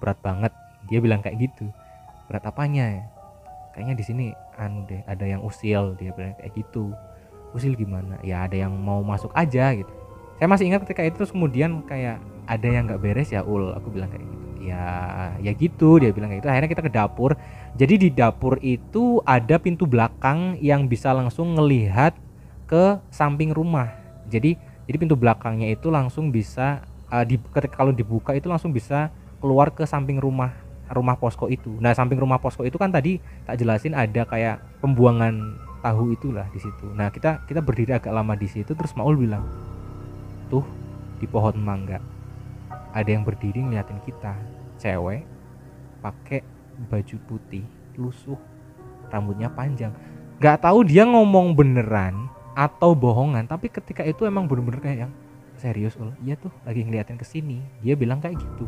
[0.00, 0.52] berat banget.
[0.88, 1.68] Dia bilang kayak gitu.
[2.26, 3.04] Berat apanya ya?
[3.76, 4.26] Kayaknya di sini
[4.58, 5.94] anu deh ada yang usil.
[6.00, 6.90] Dia bilang kayak gitu.
[7.52, 8.18] Usil gimana?
[8.24, 9.92] Ya ada yang mau masuk aja gitu.
[10.40, 12.16] Saya masih ingat ketika itu terus kemudian kayak
[12.48, 14.46] ada yang nggak beres ya ul aku bilang kayak gitu.
[14.60, 14.84] Ya
[15.40, 16.50] ya gitu dia bilang kayak gitu.
[16.50, 17.36] Akhirnya kita ke dapur.
[17.76, 22.16] Jadi di dapur itu ada pintu belakang yang bisa langsung ngelihat
[22.64, 23.92] ke samping rumah.
[24.30, 24.56] Jadi
[24.88, 27.36] jadi pintu belakangnya itu langsung bisa uh, di
[27.74, 29.10] kalau dibuka itu langsung bisa
[29.40, 30.52] keluar ke samping rumah
[30.90, 31.70] rumah posko itu.
[31.78, 36.60] Nah, samping rumah posko itu kan tadi tak jelasin ada kayak pembuangan tahu itulah di
[36.60, 36.86] situ.
[36.92, 39.46] Nah, kita kita berdiri agak lama di situ terus Maul bilang,
[40.50, 40.66] "Tuh,
[41.22, 42.02] di pohon mangga
[42.90, 44.34] ada yang berdiri ngeliatin kita,
[44.82, 45.22] cewek
[46.02, 46.42] pakai
[46.90, 47.62] baju putih,
[47.94, 48.38] lusuh,
[49.14, 49.94] rambutnya panjang.
[50.42, 55.12] Gak tahu dia ngomong beneran atau bohongan tapi ketika itu emang bener-bener kayak yang
[55.54, 58.66] serius ul iya tuh lagi ngeliatin ke sini dia bilang kayak gitu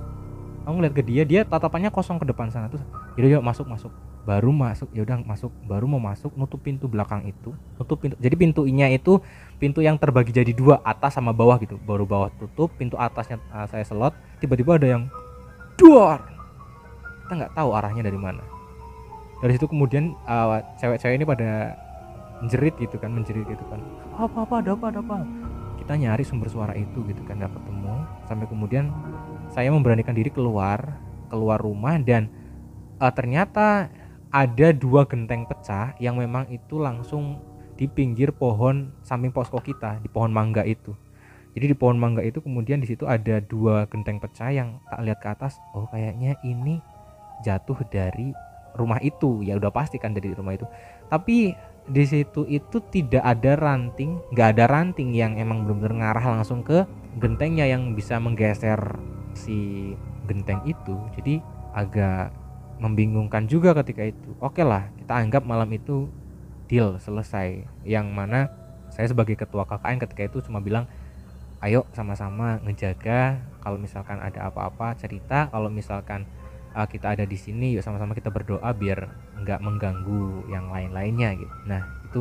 [0.62, 2.80] aku ngeliat ke dia dia tatapannya kosong ke depan sana tuh
[3.18, 3.92] yaudah yuk masuk masuk.
[4.22, 8.38] Baru masuk ya udah masuk baru mau masuk nutup pintu belakang itu nutup pintu jadi
[8.38, 9.18] pintunya itu
[9.58, 13.66] pintu yang terbagi jadi dua atas sama bawah gitu baru bawah tutup pintu atasnya uh,
[13.66, 15.02] saya selot tiba-tiba ada yang
[15.74, 16.22] duar.
[17.26, 18.46] Kita nggak tahu arahnya dari mana.
[19.42, 21.74] Dari situ kemudian uh, cewek-cewek ini pada
[22.38, 23.82] menjerit gitu kan menjerit gitu kan.
[24.14, 25.41] Apa apa ada apa ada apa
[25.82, 27.94] kita nyari sumber suara itu gitu kan nggak ketemu.
[28.30, 28.94] Sampai kemudian
[29.50, 32.30] saya memberanikan diri keluar keluar rumah dan
[33.02, 33.90] uh, ternyata
[34.30, 37.42] ada dua genteng pecah yang memang itu langsung
[37.74, 40.94] di pinggir pohon samping posko kita di pohon mangga itu.
[41.52, 45.18] Jadi di pohon mangga itu kemudian di situ ada dua genteng pecah yang tak lihat
[45.20, 46.80] ke atas oh kayaknya ini
[47.44, 48.32] jatuh dari
[48.78, 49.44] rumah itu.
[49.44, 50.64] Ya udah pasti kan dari rumah itu.
[51.12, 51.52] Tapi
[51.90, 56.86] di situ itu tidak ada ranting, nggak ada ranting yang emang benar-benar ngarah langsung ke
[57.18, 58.78] gentengnya yang bisa menggeser
[59.34, 59.90] si
[60.30, 60.94] genteng itu.
[61.18, 61.42] Jadi
[61.74, 62.30] agak
[62.78, 64.30] membingungkan juga ketika itu.
[64.38, 66.06] Oke lah, kita anggap malam itu
[66.70, 67.66] deal selesai.
[67.82, 68.50] Yang mana
[68.92, 70.86] saya sebagai ketua KKN ketika itu cuma bilang,
[71.62, 76.26] ayo sama-sama ngejaga kalau misalkan ada apa-apa cerita, kalau misalkan
[76.76, 79.08] uh, kita ada di sini yuk sama-sama kita berdoa biar
[79.42, 81.54] nggak mengganggu yang lain-lainnya gitu.
[81.68, 82.20] Nah itu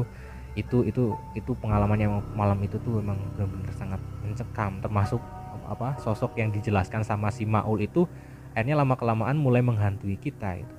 [0.56, 1.04] itu itu
[1.36, 5.22] itu pengalaman yang malam itu tuh memang benar-benar sangat mencekam termasuk
[5.68, 8.04] apa sosok yang dijelaskan sama si Maul itu
[8.52, 10.76] akhirnya lama kelamaan mulai menghantui kita itu.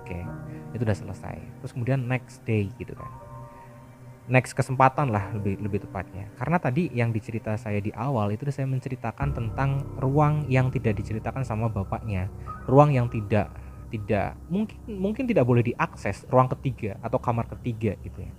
[0.00, 0.20] Oke
[0.72, 1.36] itu udah selesai.
[1.60, 3.23] Terus kemudian next day gitu kan
[4.24, 6.32] next kesempatan lah lebih lebih tepatnya.
[6.40, 11.44] Karena tadi yang dicerita saya di awal itu saya menceritakan tentang ruang yang tidak diceritakan
[11.44, 12.32] sama bapaknya.
[12.64, 13.52] Ruang yang tidak
[13.92, 18.32] tidak mungkin mungkin tidak boleh diakses ruang ketiga atau kamar ketiga gitu ya.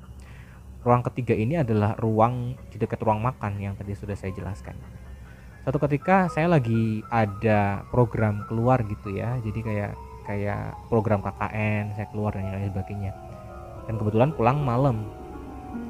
[0.82, 4.78] Ruang ketiga ini adalah ruang di dekat ruang makan yang tadi sudah saya jelaskan.
[5.65, 9.93] Satu ketika saya lagi ada program keluar gitu ya jadi kayak
[10.26, 13.13] kayak program KKN saya keluar dan lain sebagainya.
[13.86, 15.24] Dan kebetulan pulang malam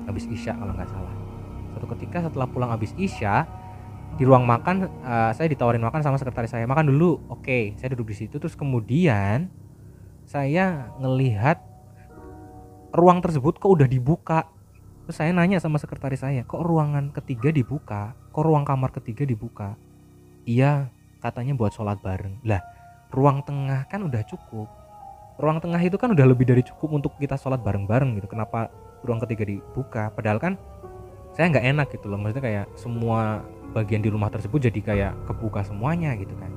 [0.05, 1.13] habis isya kalau nggak salah.
[1.75, 3.43] Suatu ketika setelah pulang habis isya
[4.15, 7.19] di ruang makan uh, saya ditawarin makan sama sekretaris saya makan dulu.
[7.27, 8.39] Oke okay, saya duduk di situ.
[8.39, 9.51] Terus kemudian
[10.23, 11.59] saya ngelihat
[12.95, 14.47] ruang tersebut kok udah dibuka.
[15.05, 18.15] Terus saya nanya sama sekretaris saya kok ruangan ketiga dibuka?
[18.31, 19.75] Kok ruang kamar ketiga dibuka?
[20.47, 22.39] Iya katanya buat sholat bareng.
[22.47, 22.63] Lah
[23.11, 24.71] ruang tengah kan udah cukup.
[25.35, 28.31] Ruang tengah itu kan udah lebih dari cukup untuk kita sholat bareng-bareng gitu.
[28.31, 28.71] Kenapa
[29.05, 30.53] ruang ketiga dibuka padahal kan
[31.35, 32.17] saya nggak enak gitu loh.
[32.17, 33.43] Maksudnya kayak semua
[33.75, 36.47] bagian di rumah tersebut jadi kayak kebuka semuanya gitu kan.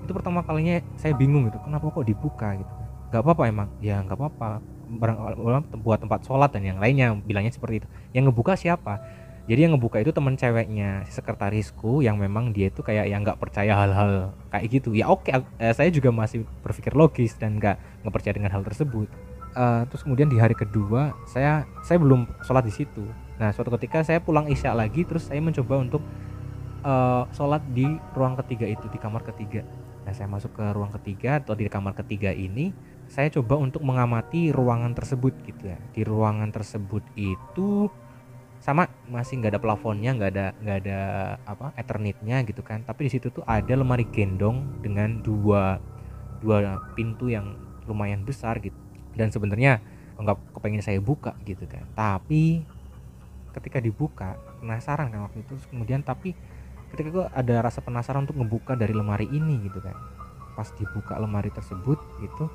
[0.00, 2.72] Itu pertama kalinya saya bingung gitu kenapa kok dibuka gitu.
[3.12, 3.68] Nggak apa-apa emang.
[3.84, 4.64] Ya nggak apa-apa.
[4.84, 5.16] Barang
[5.84, 7.88] buat tempat sholat dan yang lainnya bilangnya seperti itu.
[8.16, 9.04] Yang ngebuka siapa?
[9.44, 13.76] Jadi yang ngebuka itu teman ceweknya sekretarisku yang memang dia itu kayak yang nggak percaya
[13.76, 14.96] hal-hal kayak gitu.
[14.96, 19.04] Ya oke eh, saya juga masih berpikir logis dan nggak nggak percaya dengan hal tersebut
[19.54, 23.06] uh, terus kemudian di hari kedua saya saya belum sholat di situ.
[23.38, 26.02] Nah suatu ketika saya pulang isya lagi terus saya mencoba untuk
[26.84, 29.64] uh, sholat di ruang ketiga itu di kamar ketiga.
[30.04, 32.74] Nah saya masuk ke ruang ketiga atau di kamar ketiga ini
[33.08, 35.78] saya coba untuk mengamati ruangan tersebut gitu ya.
[35.94, 37.88] Di ruangan tersebut itu
[38.62, 41.00] sama masih nggak ada plafonnya nggak ada nggak ada
[41.48, 42.84] apa ethernetnya gitu kan.
[42.84, 45.80] Tapi di situ tuh ada lemari gendong dengan dua
[46.44, 48.83] dua pintu yang lumayan besar gitu
[49.14, 49.82] dan sebenarnya
[50.14, 51.82] nggak kepengen saya buka gitu kan.
[51.94, 52.62] Tapi
[53.54, 55.54] ketika dibuka penasaran kan waktu itu.
[55.70, 56.34] Kemudian tapi
[56.94, 59.94] ketika gue ada rasa penasaran untuk ngebuka dari lemari ini gitu kan.
[60.54, 62.46] Pas dibuka lemari tersebut gitu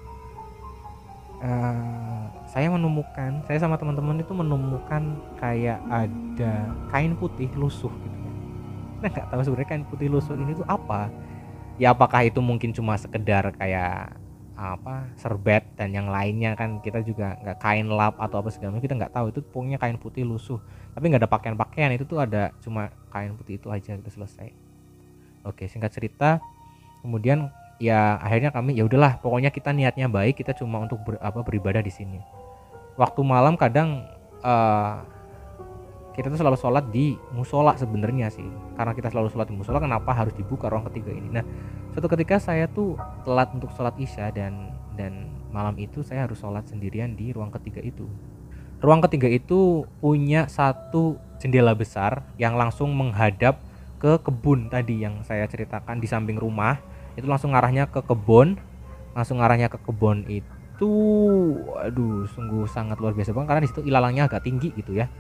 [1.44, 8.36] uh, saya menemukan saya sama teman-teman itu menemukan kayak ada kain putih lusuh gitu kan.
[9.00, 11.08] Nah nggak tahu sebenarnya kain putih lusuh ini tuh apa.
[11.80, 14.20] Ya apakah itu mungkin cuma sekedar kayak
[14.60, 18.84] apa serbet dan yang lainnya kan kita juga nggak kain lap atau apa segala macam
[18.84, 19.26] kita nggak tahu.
[19.32, 20.60] Itu pokoknya kain putih lusuh.
[20.92, 24.52] Tapi nggak ada pakaian-pakaian itu tuh ada cuma kain putih itu aja udah selesai.
[25.48, 26.44] Oke singkat cerita
[27.00, 27.48] kemudian
[27.80, 31.80] ya akhirnya kami ya udahlah pokoknya kita niatnya baik kita cuma untuk ber, apa beribadah
[31.80, 32.20] di sini.
[33.00, 34.04] Waktu malam kadang
[34.44, 35.00] uh,
[36.20, 38.44] kita tuh selalu sholat di musola sebenarnya sih.
[38.76, 41.32] Karena kita selalu sholat di musola kenapa harus dibuka ruang ketiga ini?
[41.32, 41.46] Nah
[42.00, 42.96] suatu ketika saya tuh
[43.28, 47.84] telat untuk sholat isya dan dan malam itu saya harus sholat sendirian di ruang ketiga
[47.84, 48.08] itu.
[48.80, 53.60] Ruang ketiga itu punya satu jendela besar yang langsung menghadap
[54.00, 56.80] ke kebun tadi yang saya ceritakan di samping rumah.
[57.20, 58.56] Itu langsung arahnya ke kebun
[59.12, 60.94] langsung arahnya ke kebun itu
[61.84, 65.12] aduh sungguh sangat luar biasa banget karena di situ ilalangnya agak tinggi gitu ya.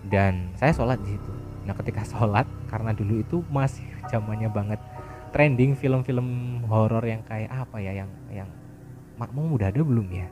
[0.00, 1.28] Dan saya sholat di situ.
[1.68, 4.80] Nah ketika sholat karena dulu itu masih zamannya banget
[5.32, 8.48] trending film-film horor yang kayak apa ya yang yang
[9.16, 10.28] makmum udah ada belum ya?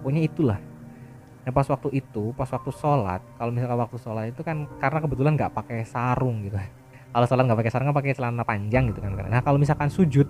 [0.00, 0.58] Pokoknya itulah.
[1.42, 5.32] Nah pas waktu itu pas waktu sholat kalau misalkan waktu sholat itu kan karena kebetulan
[5.34, 6.56] nggak pakai sarung gitu.
[7.10, 10.28] Kalau sholat nggak pakai sarung kan pakai celana panjang gitu kan nah kalau misalkan sujud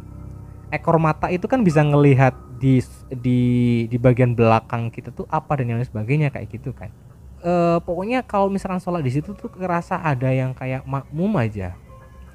[0.73, 2.81] ekor mata itu kan bisa ngelihat di
[3.13, 3.41] di
[3.89, 6.93] di bagian belakang kita tuh apa dan yang lain sebagainya kayak gitu kan.
[7.39, 11.79] E, pokoknya kalau misalkan sholat di situ tuh kerasa ada yang kayak makmum aja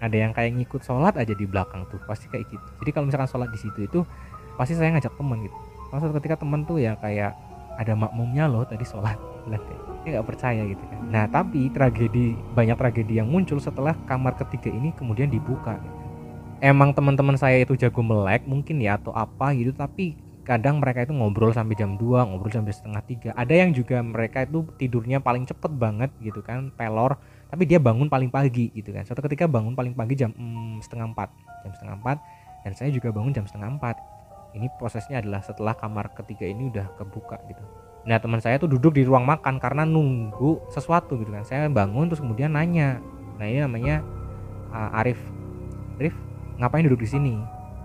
[0.03, 2.67] ada yang kayak ngikut sholat aja di belakang tuh pasti kayak gitu.
[2.83, 4.03] Jadi kalau misalkan sholat di situ itu
[4.59, 5.57] pasti saya ngajak temen gitu.
[5.95, 7.31] Maksud ketika temen tuh ya kayak
[7.79, 9.15] ada makmumnya loh tadi sholat
[9.47, 10.99] lah kayak nggak percaya gitu kan.
[11.07, 15.97] Nah tapi tragedi banyak tragedi yang muncul setelah kamar ketiga ini kemudian dibuka gitu.
[16.63, 21.15] emang teman-teman saya itu jago melek mungkin ya atau apa gitu tapi kadang mereka itu
[21.15, 23.29] ngobrol sampai jam 2 ngobrol sampai setengah tiga.
[23.35, 27.15] Ada yang juga mereka itu tidurnya paling cepet banget gitu kan pelor
[27.53, 29.05] tapi dia bangun paling pagi gitu kan.
[29.05, 31.29] Suatu ketika bangun paling pagi jam mm, setengah empat.
[31.61, 32.17] Jam setengah empat.
[32.65, 34.01] Dan saya juga bangun jam setengah empat.
[34.57, 37.61] Ini prosesnya adalah setelah kamar ketiga ini udah kebuka gitu.
[38.09, 41.45] Nah teman saya tuh duduk di ruang makan karena nunggu sesuatu gitu kan.
[41.45, 42.97] Saya bangun terus kemudian nanya.
[43.37, 44.01] Nah ini namanya
[44.73, 45.21] uh, Arif.
[46.01, 46.17] Arif
[46.57, 47.37] ngapain duduk di sini?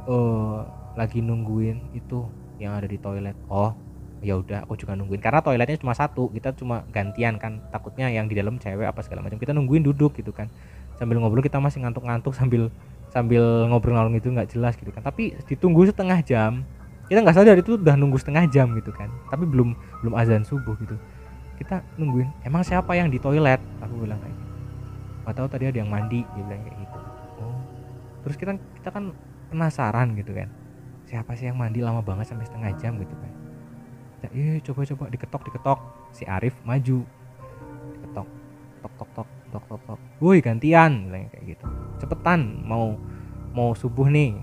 [0.09, 0.65] Uh,
[0.97, 2.25] lagi nungguin itu
[2.57, 3.37] yang ada di toilet.
[3.53, 3.77] Oh
[4.21, 5.23] ya udah aku juga nungguin.
[5.23, 7.63] Karena toiletnya cuma satu kita cuma gantian kan.
[7.71, 9.39] Takutnya yang di dalam cewek apa segala macam.
[9.39, 10.51] Kita nungguin duduk gitu kan.
[10.99, 12.71] Sambil ngobrol kita masih ngantuk-ngantuk sambil
[13.09, 15.03] sambil ngobrol-ngobrol itu nggak jelas gitu kan.
[15.07, 16.67] Tapi ditunggu setengah jam
[17.09, 19.09] kita nggak sadar itu udah nunggu setengah jam gitu kan.
[19.33, 19.73] Tapi belum
[20.05, 20.99] belum azan subuh gitu.
[21.57, 23.63] Kita nungguin emang siapa yang di toilet?
[23.81, 24.55] Aku bilang kayak gitu.
[25.25, 26.99] Nggak tahu tadi ada yang mandi dia bilang kayak gitu.
[27.41, 27.59] Oh.
[28.27, 28.53] Terus kita
[28.83, 29.15] kita kan
[29.49, 30.51] penasaran gitu kan.
[31.09, 31.81] Siapa sih yang mandi?
[31.81, 33.48] Lama banget sampai setengah jam gitu kan
[34.23, 35.79] ya, iya coba coba diketok diketok.
[36.15, 37.05] Si Arif maju.
[37.95, 38.29] Diketok.
[38.79, 40.01] Tok tok tok tok tok tok.
[40.23, 41.11] Woi gantian.
[41.11, 41.65] Kayak gitu.
[42.03, 42.99] Cepetan mau
[43.55, 44.39] mau subuh nih.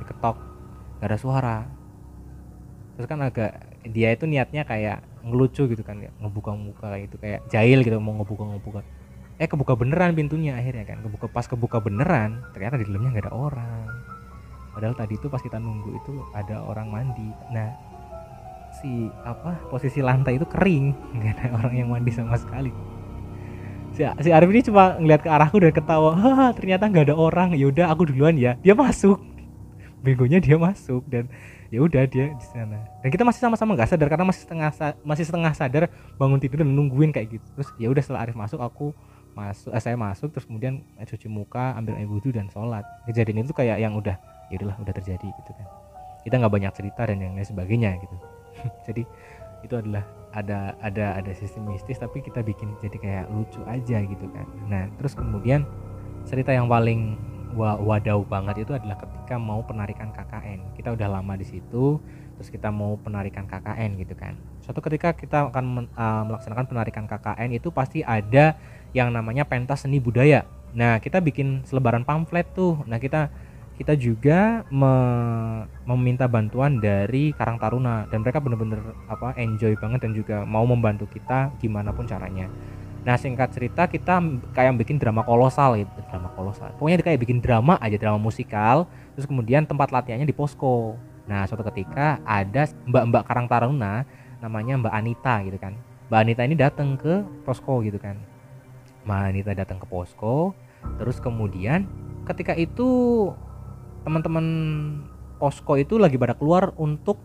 [0.00, 0.36] Diketok.
[1.00, 1.58] Gak ada suara.
[2.96, 3.52] Terus kan agak
[3.84, 8.16] dia itu niatnya kayak ngelucu gitu kan ngebuka muka kayak gitu kayak jahil gitu mau
[8.20, 8.80] ngebuka ngebuka
[9.40, 11.02] eh kebuka beneran pintunya akhirnya kan.
[11.02, 13.88] Kebuka pas kebuka beneran ternyata di dalamnya nggak ada orang.
[14.74, 17.28] Padahal tadi itu pas kita nunggu itu ada orang mandi.
[17.50, 17.93] Nah
[18.84, 20.92] si apa posisi lantai itu kering.
[21.16, 22.68] Nggak ada orang yang mandi sama sekali.
[23.96, 27.54] Si, si Arif ini cuma ngeliat ke arahku dan ketawa ternyata nggak ada orang.
[27.54, 28.58] Yaudah aku duluan ya.
[28.60, 29.22] Dia masuk.
[30.02, 31.30] Begonya dia masuk dan
[31.70, 32.82] ya udah dia di sana.
[33.00, 34.70] Dan kita masih sama-sama nggak sadar karena masih setengah
[35.06, 35.84] masih setengah sadar
[36.18, 37.46] bangun tidur dan nungguin kayak gitu.
[37.54, 38.90] Terus ya udah setelah Arif masuk aku
[39.38, 42.82] masuk eh, saya masuk terus kemudian cuci muka ambil air wudhu dan sholat.
[43.06, 44.18] Kejadian itu kayak yang udah
[44.50, 45.66] ya udahlah udah terjadi gitu kan.
[46.26, 48.33] Kita nggak banyak cerita dan yang lain sebagainya gitu
[48.86, 49.02] jadi
[49.64, 54.26] itu adalah ada ada ada sistem mistis tapi kita bikin jadi kayak lucu aja gitu
[54.34, 54.46] kan.
[54.66, 55.64] Nah terus kemudian
[56.26, 57.16] cerita yang paling
[57.54, 62.02] wadau banget itu adalah ketika mau penarikan KKN kita udah lama di situ
[62.34, 64.34] terus kita mau penarikan KKN gitu kan.
[64.58, 68.58] Suatu ketika kita akan men, uh, melaksanakan penarikan KKN itu pasti ada
[68.90, 70.42] yang namanya pentas seni budaya.
[70.74, 72.82] Nah kita bikin selebaran pamflet tuh.
[72.90, 73.30] Nah kita
[73.74, 74.94] kita juga me
[75.82, 81.10] meminta bantuan dari Karang Taruna dan mereka bener-bener apa enjoy banget dan juga mau membantu
[81.10, 82.46] kita gimana pun caranya.
[83.04, 84.22] Nah singkat cerita kita
[84.56, 86.72] kayak bikin drama kolosal gitu, drama kolosal.
[86.78, 88.88] Pokoknya kayak bikin drama aja, drama musikal.
[89.18, 90.96] Terus kemudian tempat latihannya di posko.
[91.26, 94.06] Nah suatu ketika ada mbak-mbak Karang Taruna
[94.40, 95.74] namanya Mbak Anita gitu kan.
[96.08, 98.16] Mbak Anita ini datang ke posko gitu kan.
[99.04, 100.54] Mbak Anita datang ke posko.
[101.00, 101.88] Terus kemudian
[102.24, 102.88] ketika itu
[104.04, 104.46] teman-teman
[105.40, 107.18] posko itu lagi pada keluar untuk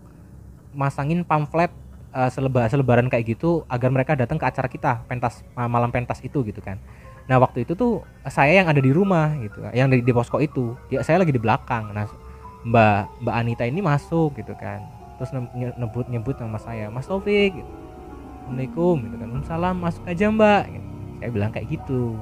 [0.74, 1.70] masangin pamflet
[2.14, 6.42] uh, seleba selebaran kayak gitu agar mereka datang ke acara kita pentas malam pentas itu
[6.48, 6.82] gitu kan.
[7.30, 10.74] Nah waktu itu tuh saya yang ada di rumah gitu yang di, posko itu.
[10.90, 11.94] Ya saya lagi di belakang.
[11.94, 12.10] Nah
[12.66, 14.82] mbak mbak Anita ini masuk gitu kan.
[15.22, 15.36] Terus
[15.78, 17.72] nyebut nyebut nama saya Mas Taufik gitu.
[18.48, 19.30] Assalamualaikum gitu kan.
[19.46, 20.64] Salam masuk aja mbak.
[20.74, 20.88] Gitu.
[21.20, 22.16] saya bilang kayak gitu.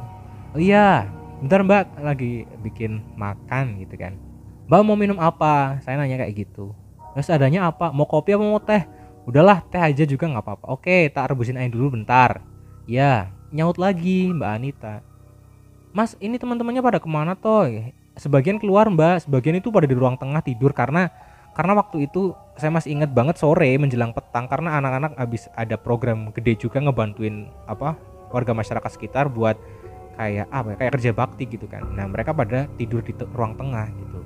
[0.52, 1.08] Oh iya
[1.39, 1.86] bentar mbak.
[2.02, 4.26] Lagi bikin makan gitu kan
[4.67, 5.80] Mbak mau minum apa?
[5.80, 6.75] Saya nanya kayak gitu.
[7.15, 7.95] Terus adanya apa?
[7.95, 8.84] Mau kopi apa mau teh?
[9.23, 10.65] Udahlah teh aja juga nggak apa-apa.
[10.75, 12.43] Oke, tak rebusin air dulu bentar.
[12.84, 14.99] Ya, nyaut lagi Mbak Anita.
[15.95, 17.63] Mas, ini teman-temannya pada ke mana toh?
[18.19, 21.08] Sebagian keluar Mbak, sebagian itu pada di ruang tengah tidur karena
[21.56, 26.30] karena waktu itu saya masih ingat banget sore menjelang petang karena anak-anak habis ada program
[26.36, 27.95] gede juga ngebantuin apa
[28.30, 29.56] warga masyarakat sekitar buat
[30.19, 31.88] kayak apa ya, kayak kerja bakti gitu kan.
[31.95, 34.19] Nah, mereka pada tidur di ruang tengah gitu.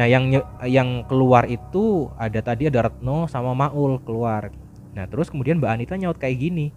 [0.00, 0.32] Nah, yang
[0.64, 4.48] yang keluar itu ada tadi ada Retno sama Maul keluar.
[4.96, 6.72] Nah, terus kemudian Mbak Anita nyaut kayak gini.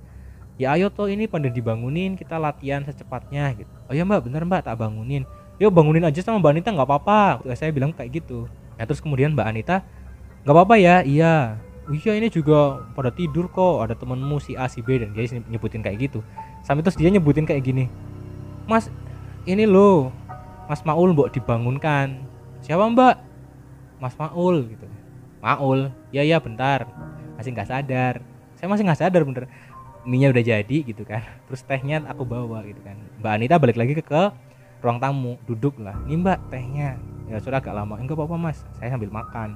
[0.59, 3.71] Ya ayo toh ini pada dibangunin kita latihan secepatnya gitu.
[3.87, 5.23] Oh ya Mbak, bener Mbak tak bangunin.
[5.55, 7.47] Yuk bangunin aja sama Mbak Anita nggak apa-apa.
[7.55, 8.51] Saya bilang kayak gitu.
[8.75, 9.87] Nah, terus kemudian Mbak Anita
[10.43, 11.63] nggak apa-apa ya, iya.
[11.83, 15.83] Iya ini juga pada tidur kok ada temenmu si A si B dan dia nyebutin
[15.83, 16.23] kayak gitu
[16.63, 17.91] sampai terus dia nyebutin kayak gini
[18.63, 18.87] mas
[19.43, 20.15] ini loh
[20.71, 22.23] mas Maul mbok dibangunkan
[22.63, 23.15] siapa mbak?
[23.99, 24.87] Mas Maul gitu.
[25.43, 25.91] Maul?
[26.15, 26.87] Ya ya bentar.
[27.35, 28.23] Masih nggak sadar.
[28.55, 29.51] Saya masih nggak sadar bener.
[30.07, 31.23] Minyak udah jadi gitu kan.
[31.47, 32.95] Terus tehnya aku bawa gitu kan.
[33.19, 34.23] Mbak Anita balik lagi ke, ke
[34.83, 35.35] ruang tamu.
[35.47, 35.95] Duduk lah.
[36.07, 36.99] Ini mbak tehnya.
[37.27, 37.99] Ya sudah agak lama.
[37.99, 38.63] Enggak apa-apa mas.
[38.79, 39.55] Saya sambil makan.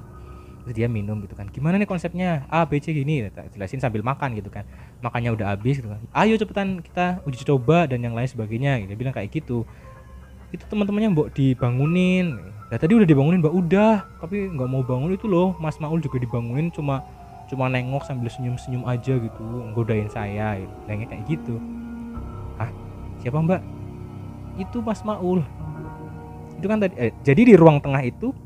[0.64, 1.48] Terus dia minum gitu kan.
[1.48, 2.44] Gimana nih konsepnya?
[2.48, 3.28] A B C gini.
[3.56, 4.64] Jelasin sambil makan gitu kan.
[5.04, 6.00] Makannya udah habis gitu kan.
[6.12, 8.80] Ayo cepetan kita uji coba dan yang lain sebagainya.
[8.84, 8.92] Gitu.
[8.92, 9.68] dia bilang kayak gitu.
[10.48, 13.54] Itu teman-temannya mbok dibangunin Nah tadi udah dibangunin mbak.
[13.54, 14.04] Udah.
[14.20, 15.56] Tapi nggak mau bangun itu loh.
[15.56, 17.04] Mas Maul juga dibangunin cuma
[17.48, 19.42] cuma nengok sambil senyum-senyum aja gitu.
[19.72, 21.56] Nggodain saya nengok kayak gitu.
[22.60, 22.68] Ah
[23.24, 23.60] siapa mbak?
[24.60, 25.40] Itu Mas Maul.
[26.60, 28.36] Itu kan tadi eh, jadi di ruang tengah itu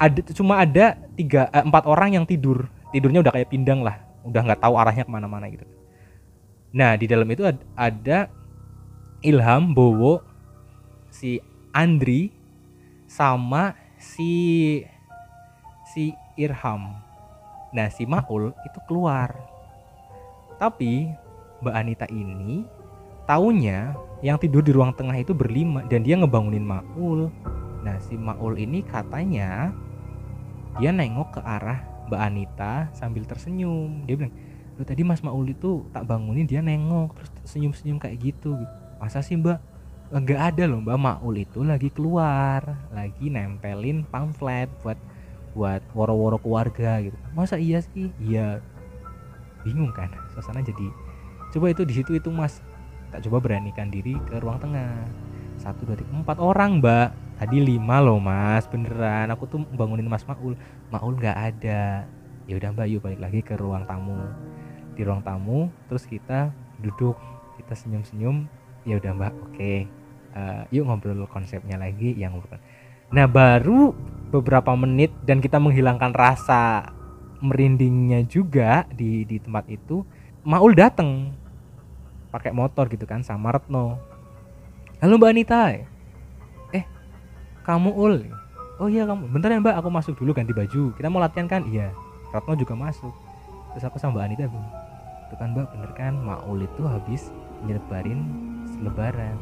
[0.00, 2.72] ada cuma ada tiga eh, empat orang yang tidur.
[2.88, 4.00] Tidurnya udah kayak pindang lah.
[4.24, 5.68] Udah nggak tahu arahnya ke mana-mana gitu.
[6.72, 7.44] Nah di dalam itu
[7.76, 8.32] ada
[9.20, 10.24] Ilham Bowo
[11.12, 11.36] si
[11.76, 12.41] Andri
[13.12, 14.32] sama si
[15.92, 16.96] si Irham.
[17.76, 19.36] Nah, si Maul itu keluar.
[20.56, 21.12] Tapi
[21.60, 22.64] Mbak Anita ini
[23.28, 23.92] taunya
[24.24, 27.28] yang tidur di ruang tengah itu berlima dan dia ngebangunin Maul.
[27.84, 29.76] Nah, si Maul ini katanya
[30.80, 34.08] dia nengok ke arah Mbak Anita sambil tersenyum.
[34.08, 34.32] Dia bilang,
[34.80, 38.56] "Lu tadi Mas Maul itu tak bangunin dia nengok terus senyum-senyum kayak gitu."
[38.96, 39.71] Masa sih, Mbak?
[40.20, 40.98] Nggak ada loh Mbak.
[41.00, 42.60] Maul itu lagi keluar
[42.92, 45.00] lagi nempelin pamflet buat
[45.56, 47.16] buat woro-woro keluarga gitu.
[47.32, 48.12] Masa iya sih?
[48.20, 48.60] Iya.
[49.64, 50.12] Bingung kan?
[50.36, 50.92] Suasana jadi
[51.52, 52.60] coba itu di situ itu mas.
[53.12, 55.08] Tak coba beranikan diri ke ruang tengah.
[55.56, 57.12] Satu dua tiga empat orang mbak.
[57.40, 58.68] Tadi lima loh mas.
[58.68, 59.32] Beneran.
[59.32, 60.56] Aku tuh bangunin mas Maul.
[60.92, 62.04] Maul nggak ada.
[62.44, 64.20] Ya udah mbak yuk balik lagi ke ruang tamu.
[64.92, 66.52] Di ruang tamu terus kita
[66.84, 67.16] duduk.
[67.56, 68.44] Kita senyum-senyum.
[68.84, 69.32] Ya udah mbak.
[69.40, 69.56] Oke.
[69.56, 70.01] okay
[70.36, 72.36] uh, yuk ngobrol konsepnya lagi yang
[73.12, 73.92] nah baru
[74.32, 76.88] beberapa menit dan kita menghilangkan rasa
[77.44, 80.00] merindingnya juga di di tempat itu
[80.42, 81.30] Maul dateng.
[82.34, 83.94] Pakai motor gitu kan sama Retno.
[84.98, 85.70] Halo Mbak Anita.
[86.74, 86.82] Eh
[87.62, 88.26] kamu Ul?
[88.82, 89.30] Oh iya kamu.
[89.30, 90.90] Bentar ya Mbak aku masuk dulu ganti baju.
[90.98, 91.62] Kita mau latihan kan?
[91.70, 91.94] Iya.
[92.34, 93.14] Retno juga masuk.
[93.70, 94.70] Terus aku sama Mbak Anita bilang
[95.30, 96.14] itu kan Mbak bener kan?
[96.18, 97.30] Maul itu habis
[97.62, 98.26] nyebarin
[98.66, 99.38] selebaran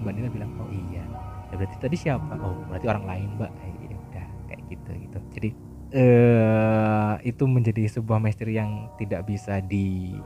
[0.00, 1.04] Mbak Anita bilang oh iya.
[1.52, 2.34] Ya berarti tadi siapa?
[2.40, 3.50] Oh berarti orang lain Mbak.
[3.54, 5.18] Kayak gini udah kayak gitu gitu.
[5.34, 5.48] Jadi
[5.94, 10.18] eh itu menjadi sebuah misteri yang tidak bisa di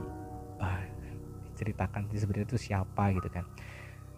[0.57, 0.81] ah,
[1.53, 3.45] diceritakan sebenarnya itu siapa gitu kan.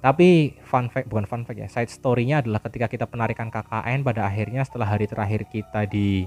[0.02, 4.26] Tapi fun fact bukan fun fact ya side story-nya adalah ketika kita penarikan KKN pada
[4.26, 6.26] akhirnya setelah hari terakhir kita di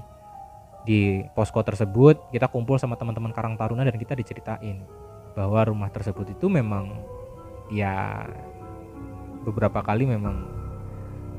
[0.85, 4.85] di posko tersebut kita kumpul sama teman-teman Karang Taruna dan kita diceritain
[5.35, 7.03] bahwa rumah tersebut itu memang
[7.67, 8.23] ya
[9.45, 10.65] beberapa kali memang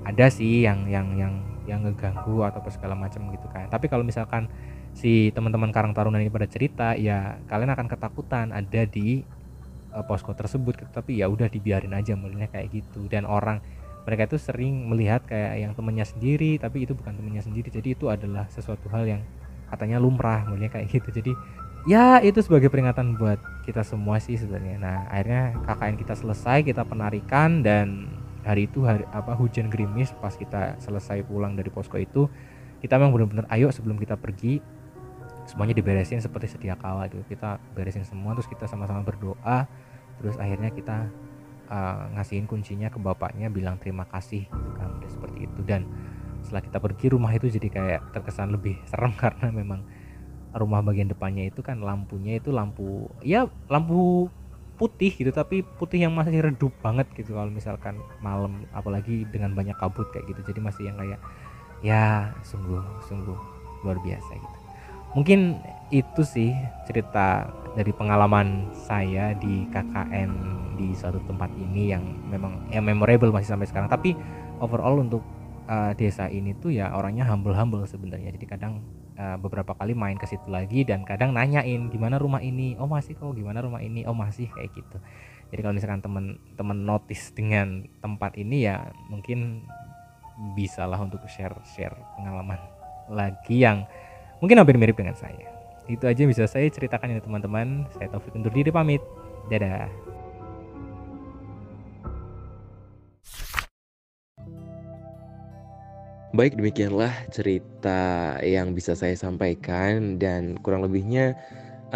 [0.07, 1.35] ada sih yang yang yang
[1.67, 3.67] yang ngeganggu atau apa segala macam gitu kan.
[3.67, 4.47] Tapi kalau misalkan
[4.95, 9.27] si teman-teman Karang Taruna ini pada cerita ya kalian akan ketakutan ada di
[9.93, 10.91] uh, posko tersebut gitu.
[10.95, 13.11] tapi ya udah dibiarin aja melihatnya kayak gitu.
[13.11, 13.59] Dan orang
[14.07, 17.69] mereka itu sering melihat kayak yang temennya sendiri tapi itu bukan temennya sendiri.
[17.69, 19.23] Jadi itu adalah sesuatu hal yang
[19.67, 21.11] katanya lumrah melihatnya kayak gitu.
[21.11, 21.33] Jadi
[21.87, 24.76] ya itu sebagai peringatan buat kita semua sih sebenarnya.
[24.82, 28.11] Nah akhirnya KKN kita selesai kita penarikan dan
[28.43, 32.30] hari itu hari apa hujan gerimis pas kita selesai pulang dari posko itu
[32.82, 34.62] kita memang benar-benar ayo sebelum kita pergi
[35.47, 37.22] semuanya diberesin seperti sedia kala gitu.
[37.26, 39.70] Kita beresin semua terus kita sama-sama berdoa
[40.18, 41.07] terus akhirnya kita
[41.70, 45.61] uh, ngasihin kuncinya ke bapaknya bilang terima kasih gitu kan udah seperti itu.
[45.62, 45.87] Dan
[46.43, 49.87] setelah kita pergi rumah itu jadi kayak terkesan lebih serem karena memang
[50.57, 54.33] rumah bagian depannya itu kan lampunya itu lampu ya lampu
[54.77, 59.75] putih gitu tapi putih yang masih redup banget gitu kalau misalkan malam apalagi dengan banyak
[59.81, 60.53] kabut kayak gitu.
[60.53, 61.21] Jadi masih yang kayak
[61.81, 63.37] ya sungguh sungguh
[63.83, 64.59] luar biasa gitu.
[65.17, 65.57] Mungkin
[65.89, 66.53] itu sih
[66.85, 70.31] cerita dari pengalaman saya di KKN
[70.77, 73.89] di suatu tempat ini yang memang ya memorable masih sampai sekarang.
[73.89, 74.13] Tapi
[74.61, 75.25] overall untuk
[75.73, 78.29] uh, desa ini tuh ya orangnya humble humble sebenarnya.
[78.37, 78.85] Jadi kadang
[79.17, 82.77] uh, beberapa kali main ke situ lagi dan kadang nanyain gimana rumah ini?
[82.79, 84.05] Oh masih kok gimana rumah ini?
[84.05, 84.97] Oh masih kayak gitu.
[85.51, 89.62] Jadi kalau misalkan temen-temen notice dengan tempat ini ya mungkin
[90.53, 92.61] bisalah untuk share share pengalaman
[93.09, 93.87] lagi yang
[94.43, 95.49] mungkin hampir mirip dengan saya.
[95.87, 97.87] Itu aja bisa saya ceritakan ya teman-teman.
[97.95, 99.01] Saya Taufik undur diri pamit.
[99.47, 99.87] Dadah
[106.37, 111.32] Baik, demikianlah cerita yang bisa saya sampaikan dan kurang lebihnya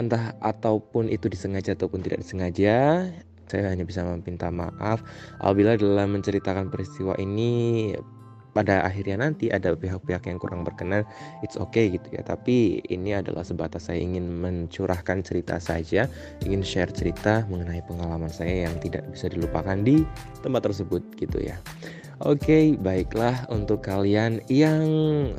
[0.00, 3.04] entah ataupun itu disengaja ataupun tidak disengaja,
[3.52, 5.04] saya hanya bisa meminta maaf.
[5.44, 7.92] Apabila dalam menceritakan peristiwa ini
[8.56, 11.04] pada akhirnya nanti ada pihak-pihak yang kurang berkenan
[11.44, 12.24] it's okay gitu ya.
[12.24, 16.08] Tapi ini adalah sebatas saya ingin mencurahkan cerita saja
[16.48, 20.00] ingin share cerita mengenai pengalaman saya yang tidak bisa dilupakan di
[20.40, 21.60] tempat tersebut gitu ya
[22.20, 24.84] Oke, baiklah untuk kalian yang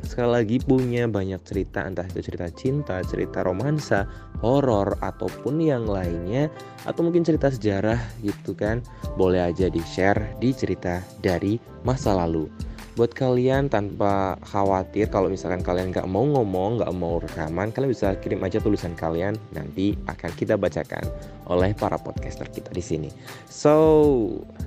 [0.02, 4.02] sekali lagi punya banyak cerita entah itu cerita cinta, cerita romansa,
[4.42, 6.50] horor ataupun yang lainnya
[6.82, 8.82] atau mungkin cerita sejarah gitu kan,
[9.14, 11.54] boleh aja di-share di cerita dari
[11.86, 12.50] masa lalu
[12.92, 18.12] buat kalian tanpa khawatir kalau misalkan kalian nggak mau ngomong nggak mau rekaman kalian bisa
[18.20, 21.00] kirim aja tulisan kalian nanti akan kita bacakan
[21.48, 23.10] oleh para podcaster kita di sini.
[23.48, 23.72] So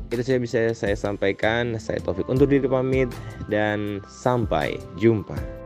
[0.09, 1.78] itu saja bisa saya sampaikan.
[1.78, 3.09] Saya Taufik untuk diri pamit
[3.49, 5.64] dan sampai jumpa